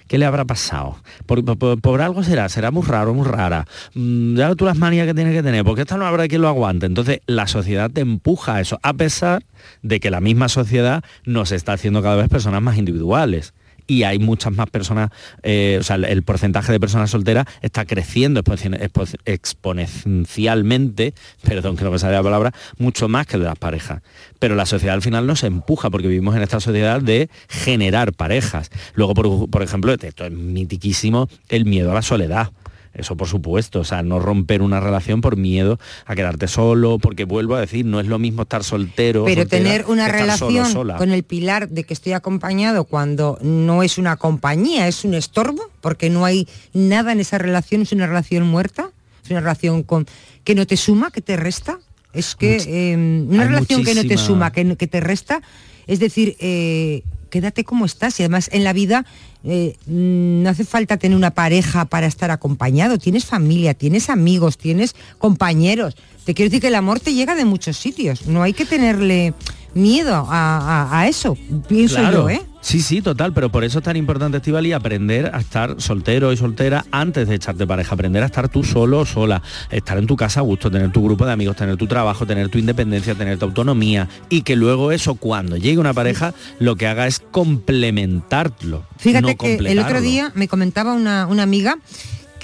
[0.08, 0.98] ¿Qué le habrá pasado?
[1.26, 1.44] Por,
[1.80, 3.66] por- algo será, será muy raro, muy rara.
[3.94, 6.50] Mm, ya tú las manías que tienes que tener, porque esta no habrá quien lo
[6.50, 6.86] aguante.
[6.86, 9.44] Entonces, la sociedad te empuja a eso, a pesar
[9.84, 13.54] de que la misma sociedad nos está haciendo cada vez personas más individuales.
[13.88, 15.10] Y hay muchas más personas,
[15.44, 21.14] eh, o sea, el, porcentaje de personas solteras está creciendo expo- expo- exponencialmente,
[21.44, 24.02] perdón que no me sale la palabra, mucho más que el de las parejas.
[24.40, 28.70] Pero la sociedad al final nos empuja porque vivimos en esta sociedad de generar parejas.
[28.96, 32.52] Luego, por, por ejemplo, esto es mitiquísimo, el miedo a la soledad.
[32.94, 37.24] Eso por supuesto, o sea, no romper una relación por miedo a quedarte solo, porque
[37.24, 39.24] vuelvo a decir, no es lo mismo estar soltero.
[39.24, 40.98] Pero soltera, tener una solo, relación sola.
[40.98, 45.70] con el pilar de que estoy acompañado cuando no es una compañía, es un estorbo,
[45.80, 48.92] porque no hay nada en esa relación, es una relación muerta,
[49.24, 50.06] es una relación con
[50.44, 51.80] que no te suma, que te resta.
[52.14, 55.42] Es que eh, una hay relación que no te suma, que, que te resta,
[55.88, 58.20] es decir, eh, quédate como estás.
[58.20, 59.06] Y además en la vida
[59.44, 63.00] eh, no hace falta tener una pareja para estar acompañado.
[63.00, 65.96] Tienes familia, tienes amigos, tienes compañeros.
[66.26, 68.28] Te quiero decir que el amor te llega de muchos sitios.
[68.28, 69.34] No hay que tenerle
[69.74, 70.58] miedo a,
[70.90, 72.24] a- a eso, pienso Claro.
[72.24, 72.42] yo, ¿eh?
[72.64, 76.38] Sí, sí, total, pero por eso es tan importante, Estivali, aprender a estar soltero y
[76.38, 79.42] soltera antes de echarte pareja, aprender a estar tú solo o sola,
[79.72, 82.50] estar en tu casa a gusto, tener tu grupo de amigos, tener tu trabajo, tener
[82.50, 86.86] tu independencia, tener tu autonomía y que luego eso cuando llegue una pareja lo que
[86.86, 88.84] haga es complementarlo.
[88.98, 91.78] Fíjate no que el otro día me comentaba una, una amiga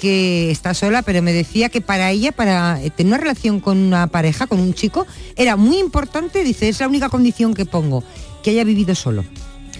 [0.00, 3.78] que está sola, pero me decía que para ella, para eh, tener una relación con
[3.78, 8.04] una pareja, con un chico, era muy importante, dice, es la única condición que pongo,
[8.42, 9.24] que haya vivido solo.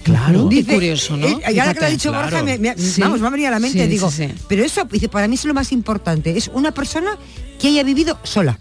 [0.03, 0.47] Claro.
[0.49, 1.27] Qué Dice, curioso, ¿no?
[1.27, 2.25] eh, y ahora que lo ha dicho Claro.
[2.29, 3.01] Borja, me- me- Sí.
[3.01, 4.27] vamos, me ha venido a la mente, Sí, sí, digo, sí.
[4.47, 7.17] pero eso, dice, para mí es lo más importante, es una persona
[7.59, 8.59] que haya vivido sola.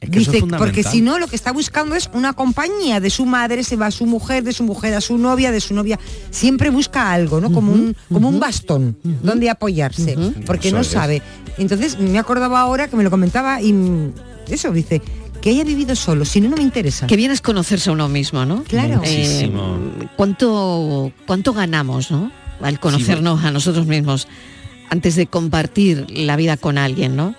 [0.00, 3.00] Es que eso es Dice, porque si no, lo que está buscando es una compañía
[3.00, 5.60] de su madre, se va a su mujer, de su mujer a su novia, de
[5.60, 5.98] su novia.
[6.30, 7.52] Siempre busca algo, ¿no?
[7.52, 10.88] Como un, como un bastón donde apoyarse, porque Eso no es.
[10.88, 11.22] sabe.
[11.58, 13.74] Entonces me acordaba ahora que me lo comentaba y
[14.48, 15.02] eso dice
[15.40, 17.06] que haya vivido solo, si no, no me interesa.
[17.06, 18.62] Que bien es conocerse a uno mismo, ¿no?
[18.64, 19.00] Claro.
[19.04, 19.50] Eh,
[20.16, 22.30] ¿cuánto, ¿Cuánto ganamos, ¿no?
[22.60, 24.28] Al conocernos a nosotros mismos
[24.90, 27.34] antes de compartir la vida con alguien, ¿no?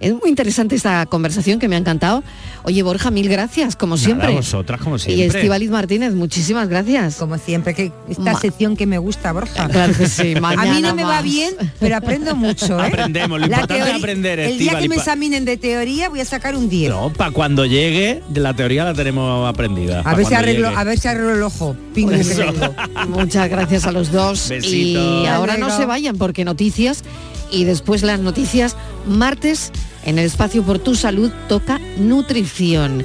[0.00, 2.24] Es muy interesante esta conversación que me ha encantado.
[2.62, 4.32] Oye, Borja, mil gracias, como Nada, siempre.
[4.34, 5.26] vosotras, como Y siempre.
[5.40, 7.16] Estivaliz Martínez, muchísimas gracias.
[7.16, 9.68] Como siempre, que esta sección que me gusta, Borja.
[9.80, 12.82] Claro que sí, A mí no me va bien, pero aprendo mucho.
[12.82, 12.86] ¿eh?
[12.88, 16.20] Aprendemos, lo La importante es teoría- aprender, El día que me examinen de teoría voy
[16.20, 16.90] a sacar un 10.
[16.90, 20.00] No, para cuando llegue, de la teoría la tenemos aprendida.
[20.00, 20.80] a, ver si arreglo, llegue.
[20.80, 21.76] a ver si arreglo el ojo.
[21.94, 22.40] Pingo que Eso.
[22.42, 22.74] tengo.
[23.08, 24.50] Muchas gracias a los dos.
[24.50, 27.04] Y ahora no se vayan porque noticias
[27.52, 28.76] y después las noticias
[29.06, 29.72] martes
[30.04, 33.04] en el espacio por tu salud toca nutrición.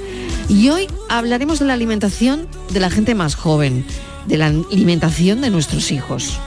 [0.49, 3.85] Y hoy hablaremos de la alimentación de la gente más joven,
[4.27, 6.39] de la alimentación de nuestros hijos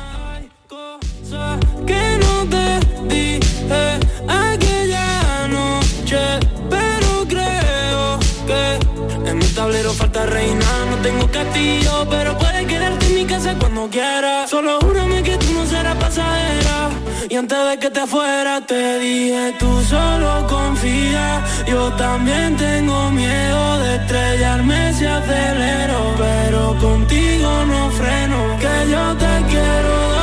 [13.59, 16.90] cuando quiera, Solo júrame que tú no serás pasadera.
[17.28, 21.44] Y antes de que te fuera te dije, tú solo confía.
[21.66, 26.14] Yo también tengo miedo de estrellarme si acelero.
[26.18, 30.18] Pero contigo no freno, que yo te quiero